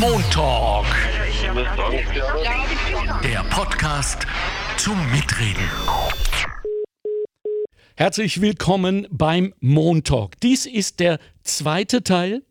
[0.00, 0.86] Montalk.
[3.22, 4.26] Der Podcast
[4.76, 5.68] zum Mitreden.
[7.96, 10.40] Herzlich willkommen beim Montalk.
[10.40, 12.42] Dies ist der zweite Teil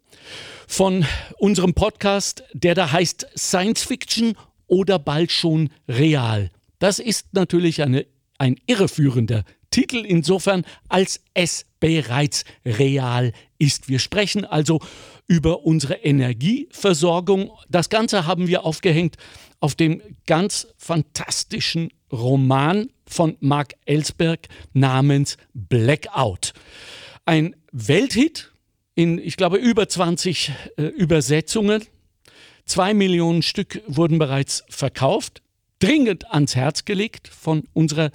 [0.67, 1.05] von
[1.39, 4.35] unserem Podcast, der da heißt Science Fiction
[4.67, 6.51] oder bald schon real.
[6.79, 8.05] Das ist natürlich eine,
[8.37, 13.89] ein irreführender Titel insofern, als es bereits real ist.
[13.89, 14.79] Wir sprechen also
[15.27, 17.51] über unsere Energieversorgung.
[17.69, 19.17] Das Ganze haben wir aufgehängt
[19.59, 26.53] auf dem ganz fantastischen Roman von Mark Ellsberg namens Blackout.
[27.25, 28.51] Ein Welthit
[28.95, 31.83] in, ich glaube, über 20 äh, Übersetzungen.
[32.65, 35.41] Zwei Millionen Stück wurden bereits verkauft,
[35.79, 38.11] dringend ans Herz gelegt von unserer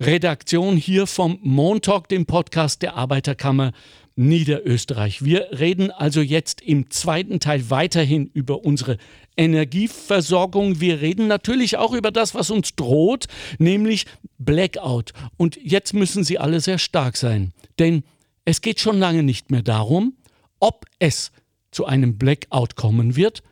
[0.00, 3.72] Redaktion hier vom Montalk, dem Podcast der Arbeiterkammer
[4.16, 5.24] Niederösterreich.
[5.24, 8.98] Wir reden also jetzt im zweiten Teil weiterhin über unsere
[9.36, 10.80] Energieversorgung.
[10.80, 13.26] Wir reden natürlich auch über das, was uns droht,
[13.58, 14.06] nämlich
[14.38, 15.12] Blackout.
[15.36, 18.04] Und jetzt müssen Sie alle sehr stark sein, denn
[18.44, 20.16] es geht schon lange nicht mehr darum,
[20.60, 21.32] ob es
[21.72, 23.42] zu einem Blackout kommen wird,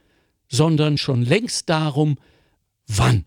[0.49, 2.19] sondern schon längst darum,
[2.87, 3.25] wann.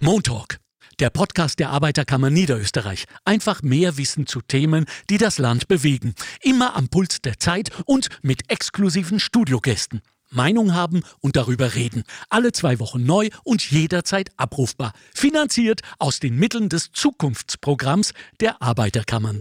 [0.00, 0.60] Montalk
[1.00, 3.04] der Podcast der Arbeiterkammer Niederösterreich.
[3.24, 6.14] Einfach mehr Wissen zu Themen, die das Land bewegen.
[6.42, 10.02] Immer am Puls der Zeit und mit exklusiven Studiogästen.
[10.30, 12.02] Meinung haben und darüber reden.
[12.28, 14.92] Alle zwei Wochen neu und jederzeit abrufbar.
[15.14, 19.40] Finanziert aus den Mitteln des Zukunftsprogramms der Arbeiterkammern.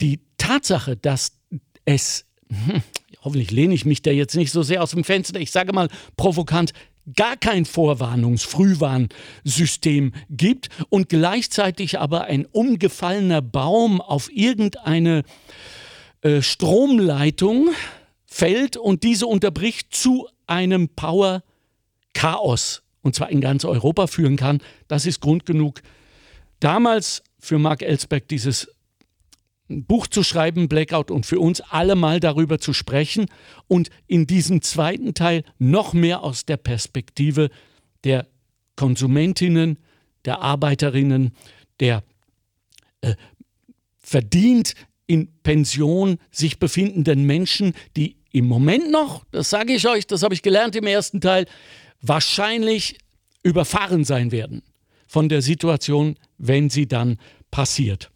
[0.00, 1.32] Die Tatsache, dass
[1.84, 2.82] es, hm,
[3.22, 5.88] hoffentlich lehne ich mich da jetzt nicht so sehr aus dem Fenster, ich sage mal
[6.16, 6.72] provokant,
[7.16, 15.22] gar kein Vorwarnungs-, Frühwarnsystem gibt und gleichzeitig aber ein umgefallener Baum auf irgendeine
[16.22, 17.70] äh, Stromleitung
[18.26, 22.82] fällt und diese unterbricht zu einem Power-Chaos.
[23.02, 25.82] Und zwar in ganz Europa führen kann, das ist Grund genug,
[26.60, 28.73] damals für Mark Ellsberg dieses
[29.70, 33.26] ein Buch zu schreiben, Blackout, und für uns alle mal darüber zu sprechen
[33.66, 37.50] und in diesem zweiten Teil noch mehr aus der Perspektive
[38.04, 38.26] der
[38.76, 39.78] Konsumentinnen,
[40.24, 41.32] der Arbeiterinnen,
[41.80, 42.02] der
[43.00, 43.14] äh,
[44.00, 44.74] verdient
[45.06, 50.34] in Pension sich befindenden Menschen, die im Moment noch, das sage ich euch, das habe
[50.34, 51.46] ich gelernt im ersten Teil,
[52.00, 52.98] wahrscheinlich
[53.42, 54.62] überfahren sein werden
[55.06, 57.18] von der Situation, wenn sie dann
[57.50, 58.10] passiert.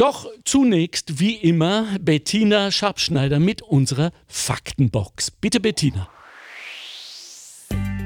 [0.00, 5.30] Doch zunächst, wie immer, Bettina Schabschneider mit unserer Faktenbox.
[5.30, 6.08] Bitte, Bettina.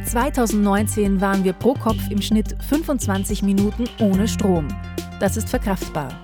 [0.05, 4.66] 2019 waren wir pro Kopf im Schnitt 25 Minuten ohne Strom.
[5.21, 6.21] Das ist verkraftbar.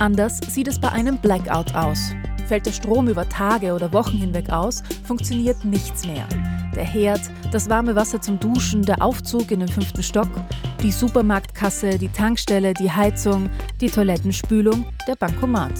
[0.00, 2.10] Anders sieht es bei einem Blackout aus.
[2.48, 6.26] Fällt der Strom über Tage oder Wochen hinweg aus, funktioniert nichts mehr.
[6.74, 7.20] Der Herd,
[7.52, 10.28] das warme Wasser zum Duschen, der Aufzug in den fünften Stock,
[10.82, 13.48] die Supermarktkasse, die Tankstelle, die Heizung,
[13.80, 15.72] die Toilettenspülung, der Bankomat.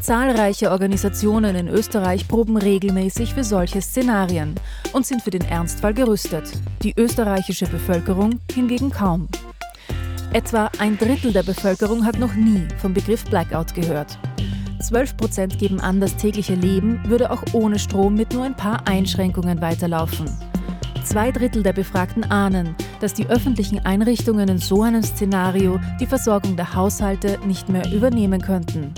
[0.00, 4.54] Zahlreiche Organisationen in Österreich proben regelmäßig für solche Szenarien
[4.92, 6.52] und sind für den Ernstfall gerüstet.
[6.82, 9.28] Die österreichische Bevölkerung hingegen kaum.
[10.32, 14.18] Etwa ein Drittel der Bevölkerung hat noch nie vom Begriff Blackout gehört.
[14.86, 18.86] 12 Prozent geben an, das tägliche Leben würde auch ohne Strom mit nur ein paar
[18.86, 20.26] Einschränkungen weiterlaufen.
[21.04, 26.56] Zwei Drittel der Befragten ahnen, dass die öffentlichen Einrichtungen in so einem Szenario die Versorgung
[26.56, 28.92] der Haushalte nicht mehr übernehmen könnten.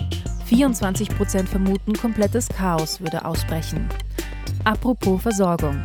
[0.46, 3.88] 24 Prozent vermuten, komplettes Chaos würde ausbrechen.
[4.64, 5.80] Apropos Versorgung.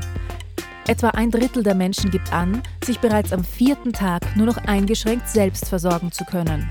[0.88, 5.30] Etwa ein Drittel der Menschen gibt an, sich bereits am vierten Tag nur noch eingeschränkt
[5.30, 6.70] selbst versorgen zu können.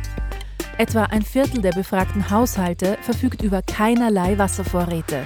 [0.79, 5.23] Etwa ein Viertel der befragten Haushalte verfügt über keinerlei Wasservorräte.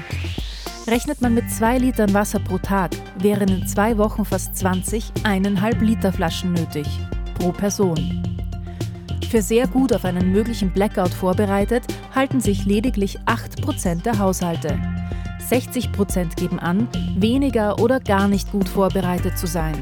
[0.86, 5.80] Rechnet man mit zwei Litern Wasser pro Tag, wären in zwei Wochen fast 20 eineinhalb
[5.80, 6.86] Liter Flaschen nötig,
[7.38, 8.22] pro Person.
[9.30, 11.84] Für sehr gut auf einen möglichen Blackout vorbereitet,
[12.14, 14.78] halten sich lediglich 8% der Haushalte.
[15.50, 19.80] 60% geben an, weniger oder gar nicht gut vorbereitet zu sein.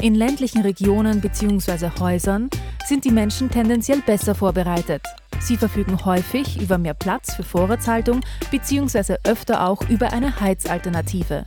[0.00, 1.88] In ländlichen Regionen bzw.
[1.98, 2.50] Häusern
[2.86, 5.02] sind die Menschen tendenziell besser vorbereitet.
[5.40, 8.20] Sie verfügen häufig über mehr Platz für Vorratshaltung
[8.50, 9.16] bzw.
[9.24, 11.46] öfter auch über eine Heizalternative.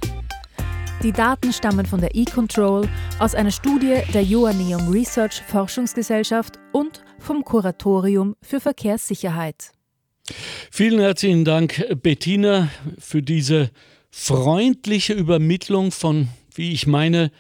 [1.03, 7.45] Die Daten stammen von der eControl aus einer Studie der Joanneum Research Forschungsgesellschaft und vom
[7.45, 9.71] Kuratorium für Verkehrssicherheit.
[10.71, 13.69] Vielen herzlichen Dank, Bettina, für diese
[14.09, 17.31] freundliche Übermittlung von, wie ich meine,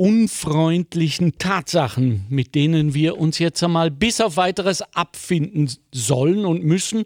[0.00, 7.02] unfreundlichen Tatsachen, mit denen wir uns jetzt einmal bis auf weiteres abfinden sollen und müssen.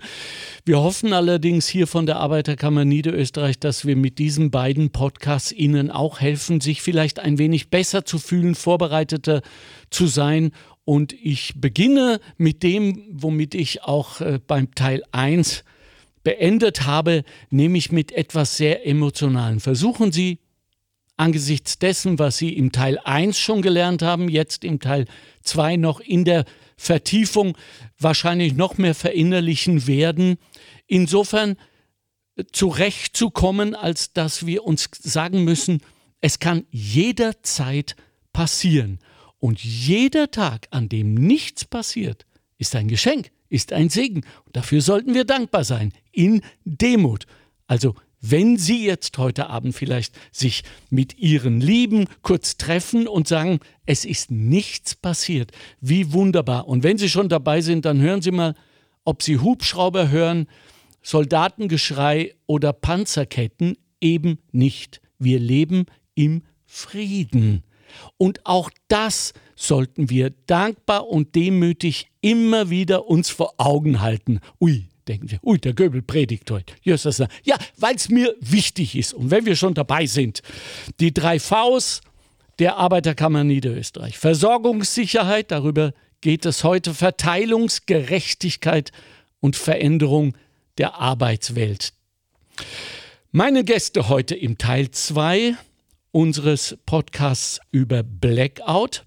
[0.64, 5.90] Wir hoffen allerdings hier von der Arbeiterkammer Niederösterreich, dass wir mit diesen beiden Podcasts Ihnen
[5.90, 9.42] auch helfen, sich vielleicht ein wenig besser zu fühlen, vorbereiteter
[9.90, 10.52] zu sein.
[10.84, 15.64] Und ich beginne mit dem, womit ich auch äh, beim Teil 1
[16.22, 19.58] beendet habe, nämlich mit etwas sehr Emotionalen.
[19.58, 20.38] Versuchen Sie
[21.16, 25.06] angesichts dessen, was Sie im Teil 1 schon gelernt haben, jetzt im Teil
[25.42, 26.44] 2 noch in der
[26.76, 27.56] Vertiefung
[27.98, 30.36] wahrscheinlich noch mehr verinnerlichen werden.
[30.86, 31.56] Insofern
[32.52, 35.80] zurechtzukommen, als dass wir uns sagen müssen,
[36.20, 37.96] es kann jederzeit
[38.32, 38.98] passieren.
[39.38, 42.26] Und jeder Tag, an dem nichts passiert,
[42.58, 44.24] ist ein Geschenk, ist ein Segen.
[44.46, 47.26] Und dafür sollten wir dankbar sein, in Demut.
[47.66, 47.94] Also
[48.30, 54.04] wenn Sie jetzt heute Abend vielleicht sich mit Ihren Lieben kurz treffen und sagen, es
[54.04, 56.66] ist nichts passiert, wie wunderbar.
[56.66, 58.54] Und wenn Sie schon dabei sind, dann hören Sie mal,
[59.04, 60.46] ob Sie Hubschrauber hören,
[61.02, 65.02] Soldatengeschrei oder Panzerketten, eben nicht.
[65.18, 65.84] Wir leben
[66.14, 67.62] im Frieden.
[68.16, 74.40] Und auch das sollten wir dankbar und demütig immer wieder uns vor Augen halten.
[74.60, 76.74] Ui, denken Sie, ui, der Göbel predigt heute.
[76.82, 76.96] Ja,
[77.76, 79.14] weil es mir wichtig ist.
[79.14, 80.42] Und wenn wir schon dabei sind,
[81.00, 82.00] die drei Vs
[82.58, 84.18] der Arbeiterkammer Niederösterreich.
[84.18, 88.92] Versorgungssicherheit, darüber geht es heute, Verteilungsgerechtigkeit
[89.40, 90.36] und Veränderung
[90.78, 91.92] der Arbeitswelt.
[93.32, 95.56] Meine Gäste heute im Teil 2
[96.12, 99.04] unseres Podcasts über Blackout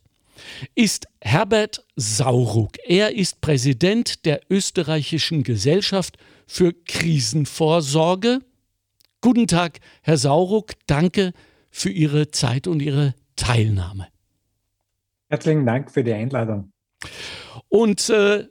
[0.76, 2.78] ist Herbert Sauruck.
[2.86, 6.18] Er ist Präsident der österreichischen Gesellschaft
[6.48, 8.40] für Krisenvorsorge.
[9.22, 10.74] Guten Tag, Herr Sauruck.
[10.86, 11.34] Danke
[11.70, 14.08] für Ihre Zeit und Ihre Teilnahme.
[15.30, 16.72] Herzlichen Dank für die Einladung.
[17.70, 18.48] Und äh,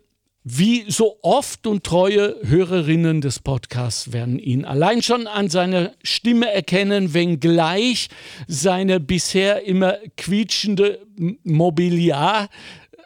[0.49, 6.49] wie so oft und treue Hörerinnen des Podcasts werden ihn allein schon an seiner Stimme
[6.49, 8.07] erkennen, wenngleich
[8.47, 11.01] seine bisher immer quietschende
[11.43, 12.49] Mobiliar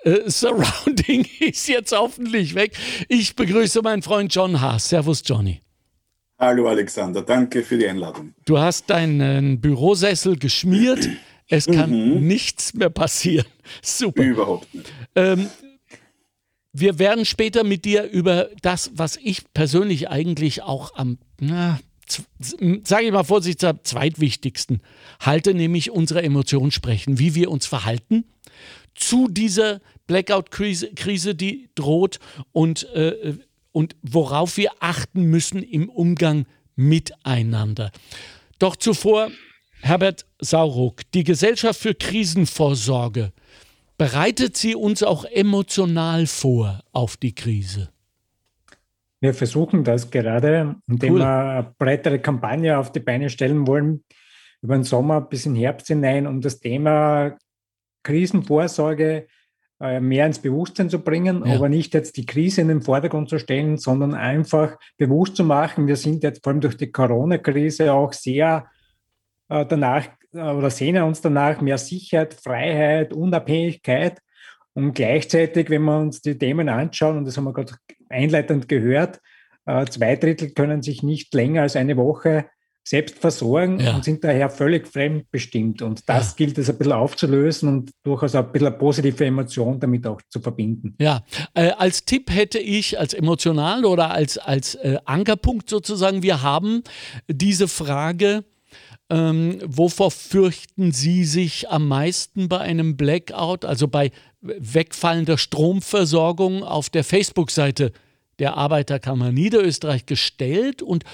[0.03, 2.77] äh, Surrounding ist jetzt hoffentlich weg.
[3.09, 4.91] Ich begrüße meinen Freund John Haas.
[4.91, 5.63] Servus, Johnny.
[6.39, 8.35] Hallo Alexander, danke für die Einladung.
[8.45, 11.09] Du hast deinen Bürosessel geschmiert.
[11.49, 12.27] Es kann mhm.
[12.27, 13.47] nichts mehr passieren.
[13.81, 14.23] Super.
[14.23, 14.93] Überhaupt nicht.
[15.15, 15.49] Ähm,
[16.73, 21.19] wir werden später mit dir über das, was ich persönlich eigentlich auch am,
[22.85, 24.83] sage ich mal vorsichtshalber, zweitwichtigsten
[25.21, 28.25] halte, nämlich unsere Emotionen sprechen, wie wir uns verhalten
[28.95, 32.19] zu dieser Blackout-Krise, die droht
[32.53, 33.35] und, äh,
[33.73, 36.47] und worauf wir achten müssen im Umgang
[36.77, 37.93] miteinander.
[38.59, 39.31] Doch zuvor,
[39.81, 43.33] Herbert Sauruck, die Gesellschaft für Krisenvorsorge
[44.01, 47.91] Bereitet sie uns auch emotional vor auf die Krise?
[49.21, 51.19] Wir versuchen das gerade, indem cool.
[51.19, 54.03] wir eine breitere Kampagne auf die Beine stellen wollen,
[54.63, 57.37] über den Sommer bis in den Herbst hinein, um das Thema
[58.03, 59.27] Krisenvorsorge
[59.81, 61.57] äh, mehr ins Bewusstsein zu bringen, ja.
[61.57, 65.87] aber nicht jetzt die Krise in den Vordergrund zu stellen, sondern einfach bewusst zu machen,
[65.87, 68.67] wir sind jetzt vor allem durch die Corona-Krise auch sehr
[69.51, 74.19] äh, danach oder sehnen uns danach mehr Sicherheit, Freiheit, Unabhängigkeit.
[74.73, 77.75] Und gleichzeitig, wenn wir uns die Themen anschauen, und das haben wir gerade
[78.09, 79.21] einleitend gehört,
[79.67, 82.47] äh, zwei Drittel können sich nicht länger als eine Woche
[82.83, 83.95] selbst versorgen ja.
[83.95, 85.83] und sind daher völlig fremdbestimmt.
[85.83, 86.37] Und das ja.
[86.39, 90.41] gilt es ein bisschen aufzulösen und durchaus ein bisschen eine positive Emotion damit auch zu
[90.41, 90.97] verbinden.
[90.99, 91.23] Ja,
[91.55, 96.83] äh, als Tipp hätte ich, als emotional oder als, als äh, Ankerpunkt sozusagen, wir haben
[97.29, 98.45] diese Frage,
[99.11, 106.89] ähm, wovor fürchten Sie sich am meisten bei einem Blackout, also bei wegfallender Stromversorgung auf
[106.89, 107.93] der Facebook-Seite
[108.39, 111.05] der Arbeiterkammer Niederösterreich gestellt und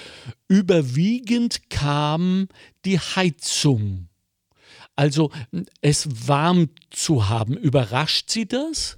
[0.47, 2.47] überwiegend kam
[2.85, 4.07] die Heizung.
[4.95, 5.31] Also
[5.81, 7.57] es warm zu haben.
[7.57, 8.97] Überrascht Sie das?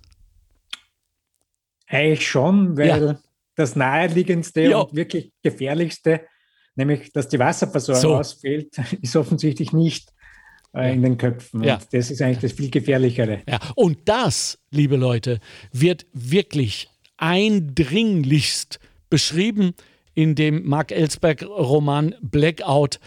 [1.88, 3.20] Eigentlich schon, weil ja.
[3.56, 4.78] das naheliegendste ja.
[4.78, 6.22] und wirklich gefährlichste
[6.76, 8.16] nämlich dass die Wasserversorgung so.
[8.16, 10.12] ausfällt, ist offensichtlich nicht
[10.74, 11.64] äh, in den Köpfen.
[11.64, 11.76] Ja.
[11.76, 13.42] Und das ist eigentlich das viel gefährlichere.
[13.48, 13.60] Ja.
[13.76, 15.40] Und das, liebe Leute,
[15.72, 19.74] wird wirklich eindringlichst beschrieben
[20.14, 23.00] in dem Mark Ellsberg-Roman Blackout,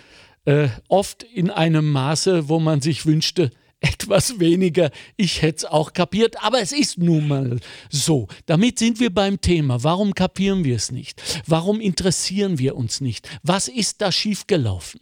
[0.45, 3.51] äh, oft in einem Maße, wo man sich wünschte,
[4.03, 4.91] etwas weniger.
[5.17, 7.59] Ich hätte es auch kapiert, aber es ist nun mal
[7.91, 8.29] so.
[8.47, 9.83] Damit sind wir beim Thema.
[9.83, 11.23] Warum kapieren wir es nicht?
[11.47, 13.29] Warum interessieren wir uns nicht?
[13.43, 15.01] Was ist da schiefgelaufen?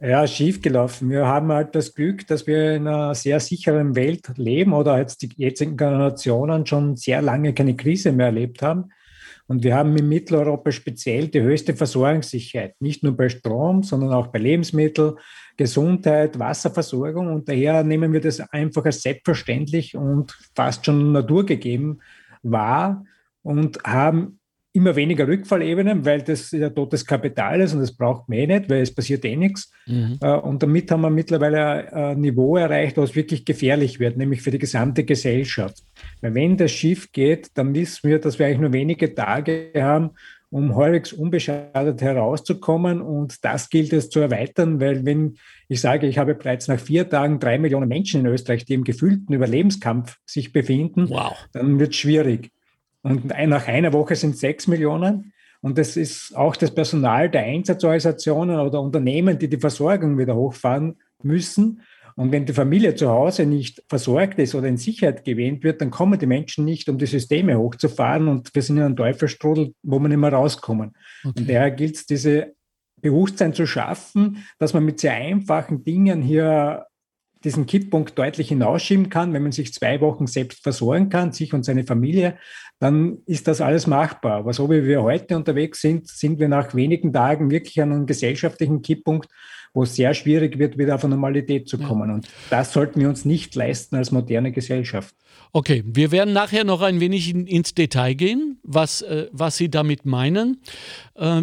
[0.00, 1.08] Ja, schief gelaufen.
[1.08, 5.22] Wir haben halt das Glück, dass wir in einer sehr sicheren Welt leben oder jetzt
[5.22, 8.90] die jetzigen Generationen schon sehr lange keine Krise mehr erlebt haben.
[9.46, 14.28] Und wir haben in Mitteleuropa speziell die höchste Versorgungssicherheit, nicht nur bei Strom, sondern auch
[14.28, 15.14] bei Lebensmitteln,
[15.56, 17.28] Gesundheit, Wasserversorgung.
[17.28, 22.00] Und daher nehmen wir das einfach als selbstverständlich und fast schon naturgegeben
[22.42, 23.04] wahr
[23.42, 24.38] und haben
[24.76, 28.68] immer weniger Rückfallebenen, weil das ja totes Kapital ist und das braucht man eh nicht,
[28.68, 29.70] weil es passiert eh nichts.
[29.86, 30.18] Mhm.
[30.20, 34.50] Äh, und damit haben wir mittlerweile ein Niveau erreicht, was wirklich gefährlich wird, nämlich für
[34.50, 35.84] die gesamte Gesellschaft.
[36.20, 40.10] Weil wenn das schief geht, dann wissen wir, dass wir eigentlich nur wenige Tage haben,
[40.54, 43.02] um halbwegs unbeschadet herauszukommen.
[43.02, 47.10] Und das gilt es zu erweitern, weil wenn ich sage, ich habe bereits nach vier
[47.10, 51.34] Tagen drei Millionen Menschen in Österreich, die im gefühlten Überlebenskampf sich befinden, wow.
[51.50, 52.52] dann wird es schwierig.
[53.02, 55.32] Und nach einer Woche sind sechs Millionen.
[55.60, 60.94] Und das ist auch das Personal der Einsatzorganisationen oder Unternehmen, die die Versorgung wieder hochfahren
[61.20, 61.82] müssen.
[62.16, 65.90] Und wenn die Familie zu Hause nicht versorgt ist oder in Sicherheit gewähnt wird, dann
[65.90, 68.28] kommen die Menschen nicht, um die Systeme hochzufahren.
[68.28, 70.92] Und wir sind in einem Teufelstrudel, wo wir nicht mehr rauskommen.
[71.24, 71.40] Okay.
[71.40, 72.54] Und daher gilt es, diese
[73.00, 76.86] Bewusstsein zu schaffen, dass man mit sehr einfachen Dingen hier
[77.44, 81.64] diesen Kipppunkt deutlich hinausschieben kann, wenn man sich zwei Wochen selbst versorgen kann, sich und
[81.64, 82.38] seine Familie,
[82.78, 84.38] dann ist das alles machbar.
[84.38, 88.06] Aber so wie wir heute unterwegs sind, sind wir nach wenigen Tagen wirklich an einem
[88.06, 89.28] gesellschaftlichen Kipppunkt,
[89.72, 92.10] wo es sehr schwierig wird, wieder auf eine Normalität zu kommen.
[92.10, 95.14] Und das sollten wir uns nicht leisten als moderne Gesellschaft.
[95.52, 99.68] Okay, wir werden nachher noch ein wenig in, ins Detail gehen, was, äh, was Sie
[99.68, 100.62] damit meinen.
[101.14, 101.42] Äh,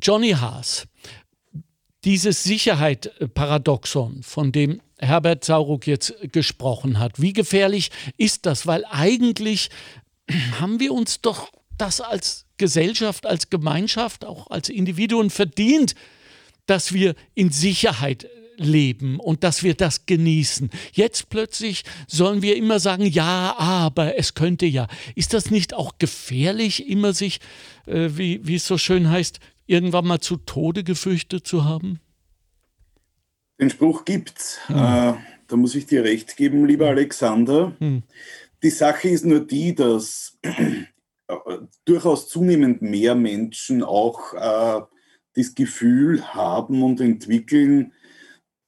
[0.00, 0.86] Johnny Haas,
[2.08, 7.20] dieses Sicherheit-Paradoxon, von dem Herbert Sauruck jetzt gesprochen hat.
[7.20, 8.66] Wie gefährlich ist das?
[8.66, 9.68] Weil eigentlich
[10.58, 15.94] haben wir uns doch das als Gesellschaft, als Gemeinschaft, auch als Individuen verdient,
[16.64, 20.70] dass wir in Sicherheit leben und dass wir das genießen.
[20.94, 24.88] Jetzt plötzlich sollen wir immer sagen, ja, aber es könnte ja.
[25.14, 27.40] Ist das nicht auch gefährlich, immer sich,
[27.84, 32.00] äh, wie, wie es so schön heißt, irgendwann mal zu Tode gefürchtet zu haben?
[33.60, 34.58] Den Spruch gibt's.
[34.68, 34.76] Mhm.
[34.76, 35.14] Äh,
[35.48, 36.96] da muss ich dir recht geben, lieber hm.
[36.96, 37.76] Alexander.
[37.80, 38.02] Mhm.
[38.62, 40.84] Die Sache ist nur die, dass äh,
[41.84, 44.82] durchaus zunehmend mehr Menschen auch äh,
[45.34, 47.92] das Gefühl haben und entwickeln,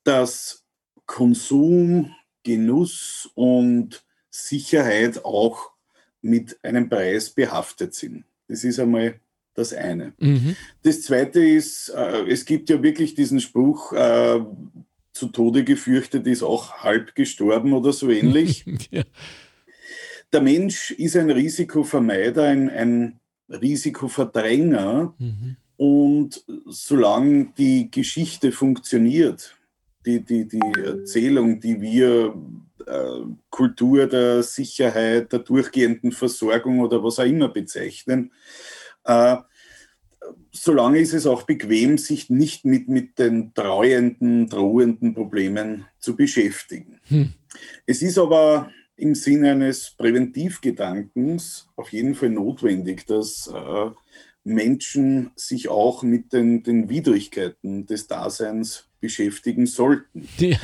[0.04, 0.64] dass
[1.06, 5.72] Konsum, Genuss und Sicherheit auch
[6.22, 8.24] mit einem Preis behaftet sind.
[8.48, 9.20] Das ist einmal
[9.54, 10.12] das eine.
[10.18, 10.56] Mhm.
[10.82, 14.40] Das zweite ist, äh, es gibt ja wirklich diesen Spruch, äh,
[15.12, 18.64] zu Tode gefürchtet ist auch halb gestorben oder so ähnlich.
[18.90, 19.02] ja.
[20.32, 25.14] Der Mensch ist ein Risikovermeider, ein, ein Risikoverdränger.
[25.18, 25.56] Mhm.
[25.76, 29.56] Und solange die Geschichte funktioniert,
[30.06, 32.34] die, die, die Erzählung, die wir
[32.86, 38.32] äh, Kultur der Sicherheit, der durchgehenden Versorgung oder was auch immer bezeichnen,
[39.04, 39.36] äh,
[40.52, 47.00] solange ist es auch bequem, sich nicht mit, mit den treuenden, drohenden Problemen zu beschäftigen.
[47.08, 47.32] Hm.
[47.86, 53.90] Es ist aber im Sinne eines Präventivgedankens auf jeden Fall notwendig, dass äh,
[54.44, 60.28] Menschen sich auch mit den, den Widrigkeiten des Daseins beschäftigen sollten.
[60.38, 60.58] Ja.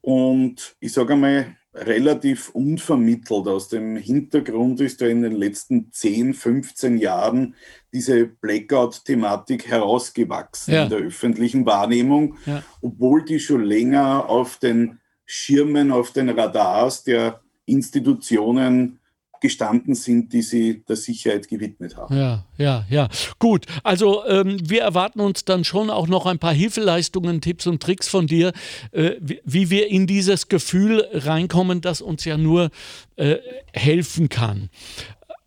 [0.00, 6.34] Und ich sage einmal, relativ unvermittelt aus dem Hintergrund ist ja in den letzten 10,
[6.34, 7.54] 15 Jahren
[7.92, 10.84] diese Blackout-Thematik herausgewachsen ja.
[10.84, 12.62] in der öffentlichen Wahrnehmung, ja.
[12.82, 18.98] obwohl die schon länger auf den Schirmen, auf den Radars der Institutionen
[19.42, 22.16] gestanden sind, die sie der Sicherheit gewidmet haben.
[22.16, 23.08] Ja, ja, ja.
[23.38, 27.82] Gut, also ähm, wir erwarten uns dann schon auch noch ein paar Hilfeleistungen, Tipps und
[27.82, 28.52] Tricks von dir,
[28.92, 32.70] äh, wie, wie, wir in dieses Gefühl reinkommen, das uns ja nur
[33.16, 33.36] äh,
[33.72, 34.70] helfen kann.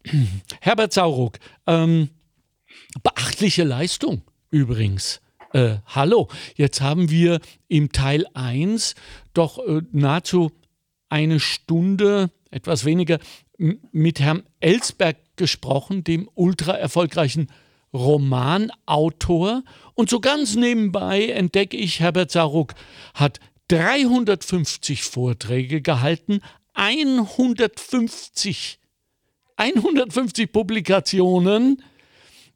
[0.62, 2.10] Herbert Sauruck, ähm,
[3.02, 4.22] beachtliche Leistung
[4.52, 5.22] übrigens.
[5.54, 8.96] Äh, hallo, jetzt haben wir im Teil 1
[9.34, 10.52] doch äh, nahezu
[11.08, 13.20] eine Stunde, etwas weniger,
[13.58, 17.52] mit Herrn Ellsberg gesprochen, dem ultra erfolgreichen
[17.94, 19.64] Romanautor.
[19.94, 22.74] Und so ganz nebenbei entdecke ich, Herbert Saruk
[23.14, 26.42] hat 350 Vorträge gehalten,
[26.74, 28.80] 150,
[29.56, 31.82] 150 Publikationen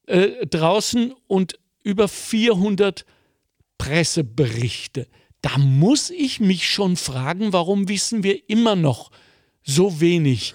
[0.05, 3.05] äh, draußen und über 400
[3.77, 5.07] Presseberichte.
[5.41, 9.09] Da muss ich mich schon fragen, warum wissen wir immer noch
[9.63, 10.53] so wenig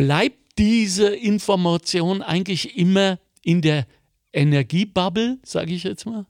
[0.00, 3.86] bleibt diese Information eigentlich immer in der
[4.32, 6.24] Energiebubble, sage ich jetzt mal?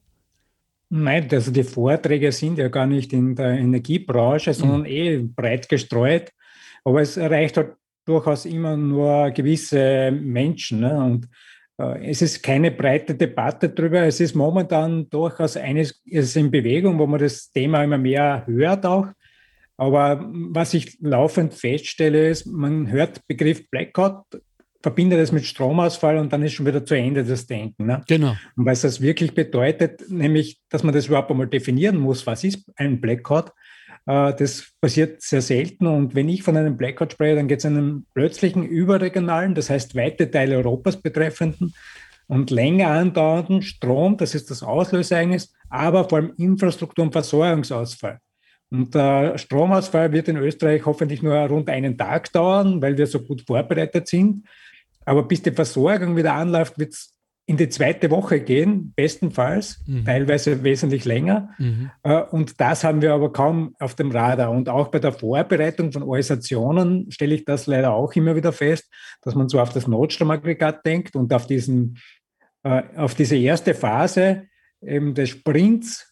[0.88, 4.86] Nein, also die Vorträge sind ja gar nicht in der Energiebranche, sondern mhm.
[4.86, 6.32] eh breit gestreut.
[6.84, 7.74] Aber es erreicht halt
[8.04, 10.80] durchaus immer nur gewisse Menschen.
[10.80, 10.96] Ne?
[10.98, 11.28] Und
[11.78, 14.02] äh, es ist keine breite Debatte darüber.
[14.02, 18.84] Es ist momentan durchaus eines ist in Bewegung, wo man das Thema immer mehr hört
[18.84, 19.06] auch.
[19.80, 24.24] Aber was ich laufend feststelle, ist, man hört Begriff Blackout,
[24.82, 27.86] verbindet es mit Stromausfall und dann ist schon wieder zu Ende das Denken.
[27.86, 28.02] Ne?
[28.06, 28.36] Genau.
[28.56, 32.70] Und was das wirklich bedeutet, nämlich, dass man das überhaupt einmal definieren muss, was ist
[32.76, 33.52] ein Blackout,
[34.04, 35.86] äh, das passiert sehr selten.
[35.86, 39.94] Und wenn ich von einem Blackout spreche, dann geht es einen plötzlichen überregionalen, das heißt
[39.94, 41.72] weite Teile Europas betreffenden
[42.26, 48.20] und länger andauernden Strom, das ist das Auslösereignis, aber vor allem Infrastruktur- und Versorgungsausfall.
[48.70, 53.20] Und der Stromausfall wird in Österreich hoffentlich nur rund einen Tag dauern, weil wir so
[53.20, 54.46] gut vorbereitet sind.
[55.04, 57.14] Aber bis die Versorgung wieder anläuft, wird es
[57.50, 60.04] in die zweite Woche gehen, bestenfalls, mhm.
[60.04, 61.48] teilweise wesentlich länger.
[61.58, 61.90] Mhm.
[62.04, 64.52] Äh, und das haben wir aber kaum auf dem Radar.
[64.52, 68.88] Und auch bei der Vorbereitung von Organisationen stelle ich das leider auch immer wieder fest,
[69.22, 71.98] dass man so auf das Notstromaggregat denkt und auf, diesen,
[72.62, 74.44] äh, auf diese erste Phase
[74.80, 76.09] eben des Sprints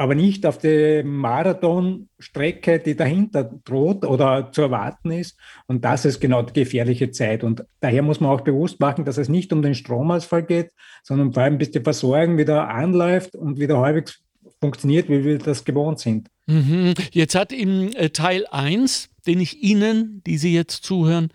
[0.00, 5.38] aber nicht auf die Marathonstrecke, die dahinter droht oder zu erwarten ist.
[5.66, 7.44] Und das ist genau die gefährliche Zeit.
[7.44, 10.70] Und daher muss man auch bewusst machen, dass es nicht um den Stromausfall geht,
[11.02, 14.22] sondern vor allem, bis die Versorgung wieder anläuft und wieder halbwegs
[14.58, 16.28] funktioniert, wie wir das gewohnt sind.
[16.46, 16.94] Mhm.
[17.12, 21.28] Jetzt hat im äh, Teil 1, den ich Ihnen, die Sie jetzt zuhören,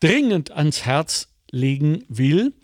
[0.00, 2.54] dringend ans Herz legen will,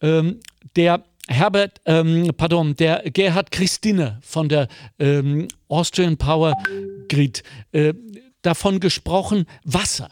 [0.00, 0.38] ähm,
[0.76, 1.02] der
[1.32, 6.54] Herbert, ähm, pardon, der Gerhard Christine von der ähm, Austrian Power
[7.08, 7.94] Grid äh,
[8.42, 10.10] davon gesprochen, Wasser.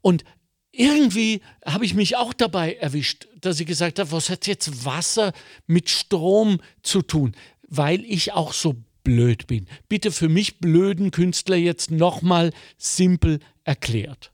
[0.00, 0.24] Und
[0.72, 5.32] irgendwie habe ich mich auch dabei erwischt, dass ich gesagt habe, was hat jetzt Wasser
[5.66, 7.34] mit Strom zu tun?
[7.68, 9.66] Weil ich auch so blöd bin.
[9.88, 14.32] Bitte für mich blöden Künstler jetzt nochmal simpel erklärt.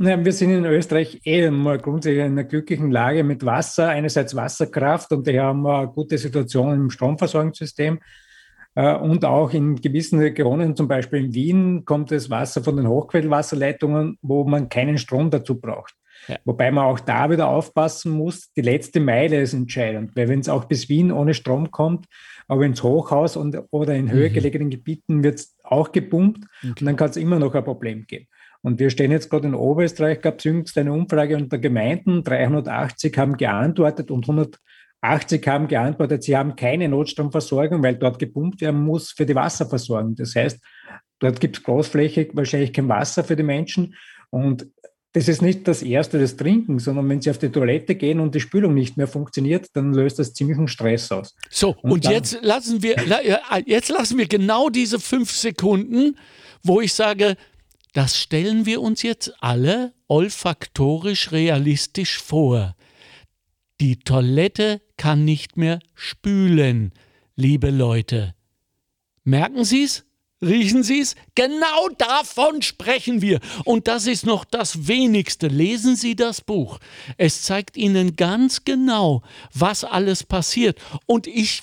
[0.00, 3.88] Ja, wir sind in Österreich eh mal grundsätzlich in einer glücklichen Lage mit Wasser.
[3.88, 7.98] Einerseits Wasserkraft und wir haben eine gute Situation im Stromversorgungssystem.
[8.76, 12.86] Äh, und auch in gewissen Regionen, zum Beispiel in Wien, kommt das Wasser von den
[12.86, 15.94] Hochquellwasserleitungen, wo man keinen Strom dazu braucht.
[16.28, 16.36] Ja.
[16.44, 20.48] Wobei man auch da wieder aufpassen muss, die letzte Meile ist entscheidend, weil wenn es
[20.48, 22.06] auch bis Wien ohne Strom kommt,
[22.46, 24.34] aber ins Hochhaus und, oder in höher mhm.
[24.34, 26.68] gelegenen Gebieten wird es auch gepumpt okay.
[26.68, 28.26] und dann kann es immer noch ein Problem geben.
[28.62, 33.16] Und wir stehen jetzt gerade in Oberösterreich, gab es jüngst eine Umfrage unter Gemeinden, 380
[33.16, 39.12] haben geantwortet und 180 haben geantwortet, sie haben keine Notstromversorgung, weil dort gepumpt werden muss
[39.12, 40.16] für die Wasserversorgung.
[40.16, 40.58] Das heißt,
[41.20, 43.94] dort gibt es großflächig wahrscheinlich kein Wasser für die Menschen.
[44.30, 44.66] Und
[45.12, 48.34] das ist nicht das erste, das Trinken, sondern wenn Sie auf die Toilette gehen und
[48.34, 51.34] die Spülung nicht mehr funktioniert, dann löst das ziemlichen Stress aus.
[51.48, 52.96] So, und, und jetzt lassen wir,
[53.64, 56.16] jetzt lassen wir genau diese fünf Sekunden,
[56.62, 57.36] wo ich sage,
[57.92, 62.76] das stellen wir uns jetzt alle olfaktorisch realistisch vor.
[63.80, 66.92] Die Toilette kann nicht mehr spülen,
[67.36, 68.34] liebe Leute.
[69.24, 70.04] Merken Sie es?
[70.40, 71.16] Riechen Sie es?
[71.34, 73.40] Genau davon sprechen wir.
[73.64, 75.48] Und das ist noch das Wenigste.
[75.48, 76.78] Lesen Sie das Buch.
[77.16, 79.22] Es zeigt Ihnen ganz genau,
[79.52, 80.78] was alles passiert.
[81.06, 81.62] Und ich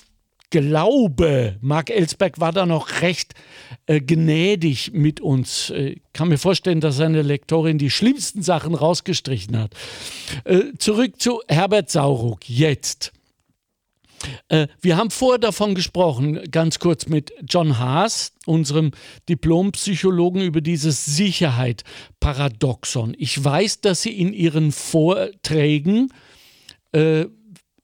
[0.50, 3.34] glaube, Mark Ellsberg war da noch recht
[3.86, 5.70] äh, gnädig mit uns.
[5.70, 9.74] Ich äh, kann mir vorstellen, dass seine Lektorin die schlimmsten Sachen rausgestrichen hat.
[10.44, 13.12] Äh, zurück zu Herbert Sauruck jetzt.
[14.48, 18.92] Äh, wir haben vorher davon gesprochen, ganz kurz mit John Haas, unserem
[19.28, 23.14] Diplompsychologen, über dieses Sicherheit-Paradoxon.
[23.18, 26.12] Ich weiß, dass Sie in Ihren Vorträgen
[26.92, 27.26] äh,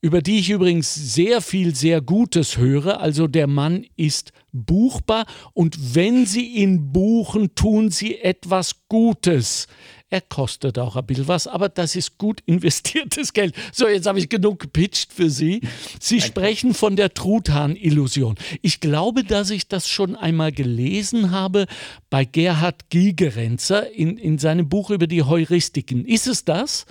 [0.03, 2.99] über die ich übrigens sehr viel sehr Gutes höre.
[2.99, 9.67] Also der Mann ist buchbar und wenn Sie ihn buchen, tun Sie etwas Gutes.
[10.09, 13.55] Er kostet auch ein bisschen was, aber das ist gut investiertes Geld.
[13.71, 15.61] So, jetzt habe ich genug gepitcht für Sie.
[16.01, 18.35] Sie sprechen von der Truthahn-Illusion.
[18.61, 21.65] Ich glaube, dass ich das schon einmal gelesen habe
[22.09, 26.03] bei Gerhard Gigerenzer in, in seinem Buch über die Heuristiken.
[26.03, 26.85] Ist es das?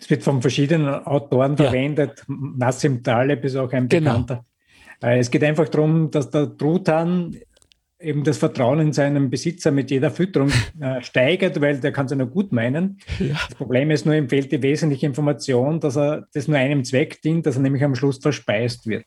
[0.00, 1.64] Es wird von verschiedenen Autoren ja.
[1.64, 2.24] verwendet.
[2.26, 4.12] Nassim Taleb ist auch ein genau.
[4.12, 4.44] bekannter.
[5.02, 7.36] Äh, es geht einfach darum, dass der Truthahn
[8.00, 12.12] eben das Vertrauen in seinen Besitzer mit jeder Fütterung äh, steigert, weil der kann es
[12.12, 12.98] ja nur gut meinen.
[13.18, 13.34] Ja.
[13.48, 17.20] Das Problem ist nur, ihm fehlt die wesentliche Information, dass er das nur einem Zweck
[17.22, 19.04] dient, dass er nämlich am Schluss verspeist wird.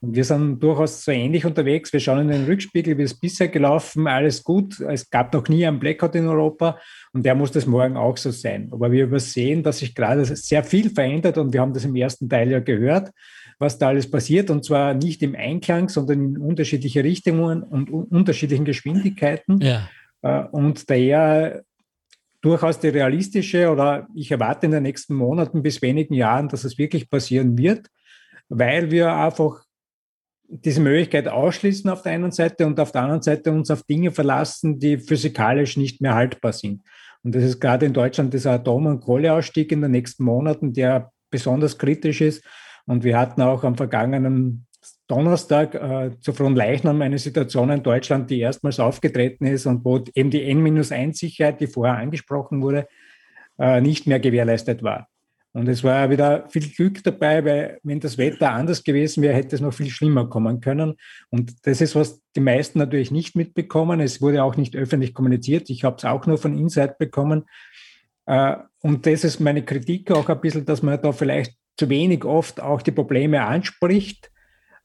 [0.00, 1.92] Und wir sind durchaus so ähnlich unterwegs.
[1.92, 4.80] Wir schauen in den Rückspiegel, wie es bisher gelaufen, alles gut.
[4.80, 6.78] Es gab noch nie einen Blackout in Europa
[7.12, 8.68] und der muss das morgen auch so sein.
[8.72, 12.28] Aber wir übersehen, dass sich gerade sehr viel verändert und wir haben das im ersten
[12.28, 13.10] Teil ja gehört
[13.60, 18.64] was da alles passiert und zwar nicht im Einklang, sondern in unterschiedliche Richtungen und unterschiedlichen
[18.64, 19.60] Geschwindigkeiten.
[19.60, 19.88] Ja.
[20.22, 21.62] Äh, und daher
[22.40, 26.78] durchaus die realistische oder ich erwarte in den nächsten Monaten bis wenigen Jahren, dass es
[26.78, 27.86] wirklich passieren wird,
[28.48, 29.62] weil wir einfach
[30.48, 34.10] diese Möglichkeit ausschließen auf der einen Seite und auf der anderen Seite uns auf Dinge
[34.10, 36.82] verlassen, die physikalisch nicht mehr haltbar sind.
[37.22, 41.12] Und das ist gerade in Deutschland dieser Atom- und Kohleausstieg in den nächsten Monaten, der
[41.30, 42.42] besonders kritisch ist.
[42.90, 44.66] Und wir hatten auch am vergangenen
[45.06, 50.30] Donnerstag äh, zu Fronleichnam eine Situation in Deutschland, die erstmals aufgetreten ist und wo eben
[50.30, 52.88] die N-1-Sicherheit, die vorher angesprochen wurde,
[53.60, 55.06] äh, nicht mehr gewährleistet war.
[55.52, 59.54] Und es war wieder viel Glück dabei, weil wenn das Wetter anders gewesen wäre, hätte
[59.54, 60.96] es noch viel schlimmer kommen können.
[61.28, 64.00] Und das ist, was die meisten natürlich nicht mitbekommen.
[64.00, 65.70] Es wurde auch nicht öffentlich kommuniziert.
[65.70, 67.44] Ich habe es auch nur von Inside bekommen.
[68.26, 72.24] Äh, und das ist meine Kritik auch ein bisschen, dass man da vielleicht zu wenig
[72.26, 74.30] oft auch die Probleme anspricht.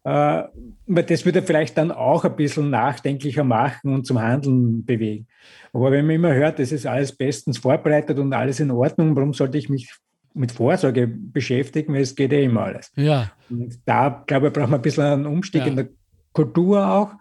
[0.05, 0.43] Äh,
[0.87, 5.27] weil das würde vielleicht dann auch ein bisschen nachdenklicher machen und zum Handeln bewegen.
[5.73, 9.33] Aber wenn man immer hört, das ist alles bestens vorbereitet und alles in Ordnung, warum
[9.33, 9.93] sollte ich mich
[10.33, 12.91] mit Vorsorge beschäftigen, weil es geht ja immer alles.
[12.95, 13.31] Ja.
[13.49, 15.67] Und da, glaube ich, braucht man ein bisschen einen Umstieg ja.
[15.67, 15.87] in der
[16.33, 17.13] Kultur auch.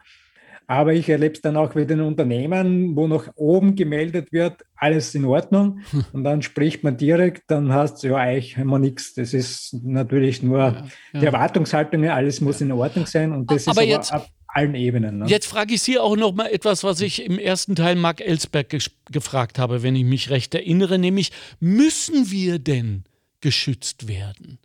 [0.66, 5.14] Aber ich erlebe es dann auch wieder in Unternehmen, wo nach oben gemeldet wird, alles
[5.14, 5.80] in Ordnung.
[5.90, 6.04] Hm.
[6.12, 9.14] Und dann spricht man direkt, dann heißt es, ja, eigentlich haben wir nichts.
[9.14, 11.20] Das ist natürlich nur ja, ja.
[11.20, 13.32] die Erwartungshaltung, alles muss in Ordnung sein.
[13.32, 15.18] Und das aber ist aber jetzt, ab allen Ebenen.
[15.18, 15.26] Ne?
[15.26, 18.74] Jetzt frage ich Sie auch noch mal etwas, was ich im ersten Teil Mark Ellsberg
[19.10, 23.04] gefragt habe, wenn ich mich recht erinnere, nämlich, müssen wir denn
[23.40, 24.58] geschützt werden?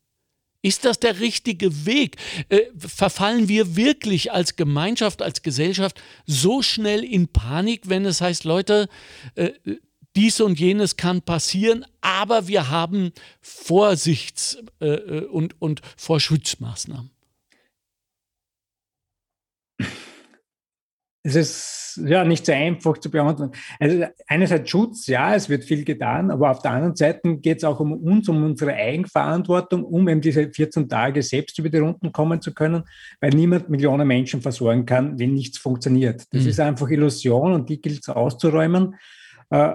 [0.62, 2.17] Ist das der richtige Weg?
[2.50, 8.43] Äh, verfallen wir wirklich als Gemeinschaft, als Gesellschaft so schnell in Panik, wenn es heißt,
[8.43, 8.89] Leute,
[9.36, 9.52] äh,
[10.15, 17.12] dies und jenes kann passieren, aber wir haben Vorsichts- äh, äh und, und Vorschutzmaßnahmen?
[21.21, 23.51] Es ist ja nicht so einfach zu beantworten.
[23.79, 27.63] Also einerseits Schutz, ja, es wird viel getan, aber auf der anderen Seite geht es
[27.63, 32.12] auch um uns, um unsere Eigenverantwortung, um eben diese 14 Tage selbst über die Runden
[32.12, 32.84] kommen zu können,
[33.19, 36.23] weil niemand Millionen Menschen versorgen kann, wenn nichts funktioniert.
[36.32, 36.49] Das mhm.
[36.49, 38.95] ist einfach Illusion und die gilt es auszuräumen.
[39.49, 39.73] Äh,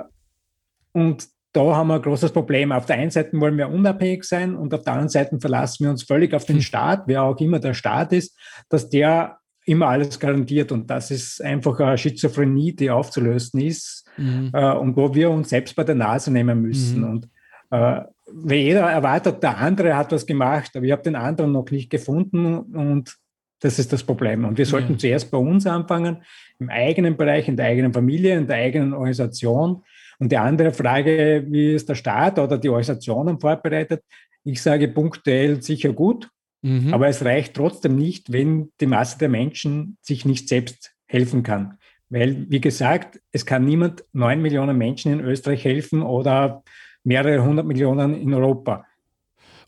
[0.92, 2.72] und da haben wir ein großes Problem.
[2.72, 5.90] Auf der einen Seite wollen wir unabhängig sein und auf der anderen Seite verlassen wir
[5.90, 6.62] uns völlig auf den mhm.
[6.62, 8.37] Staat, wer auch immer der Staat ist,
[8.70, 10.72] dass der immer alles garantiert.
[10.72, 14.50] Und das ist einfach eine Schizophrenie, die aufzulösen ist mhm.
[14.53, 17.00] äh, und wo wir uns selbst bei der Nase nehmen müssen.
[17.00, 17.11] Mhm.
[17.11, 17.29] Und
[17.70, 21.70] äh, weil jeder erwartet, der andere hat was gemacht, aber ich habe den anderen noch
[21.70, 23.16] nicht gefunden und
[23.61, 24.44] das ist das Problem.
[24.44, 24.98] Und wir sollten ja.
[24.98, 26.22] zuerst bei uns anfangen,
[26.59, 29.83] im eigenen Bereich, in der eigenen Familie, in der eigenen Organisation.
[30.18, 34.03] Und die andere Frage, wie ist der Staat oder die Organisationen vorbereitet?
[34.44, 36.29] Ich sage punktuell sicher gut,
[36.64, 36.94] Mhm.
[36.94, 41.77] Aber es reicht trotzdem nicht, wenn die Masse der Menschen sich nicht selbst helfen kann.
[42.09, 46.64] Weil, wie gesagt, es kann niemand neun Millionen Menschen in Österreich helfen oder
[47.03, 48.87] mehrere hundert Millionen in Europa.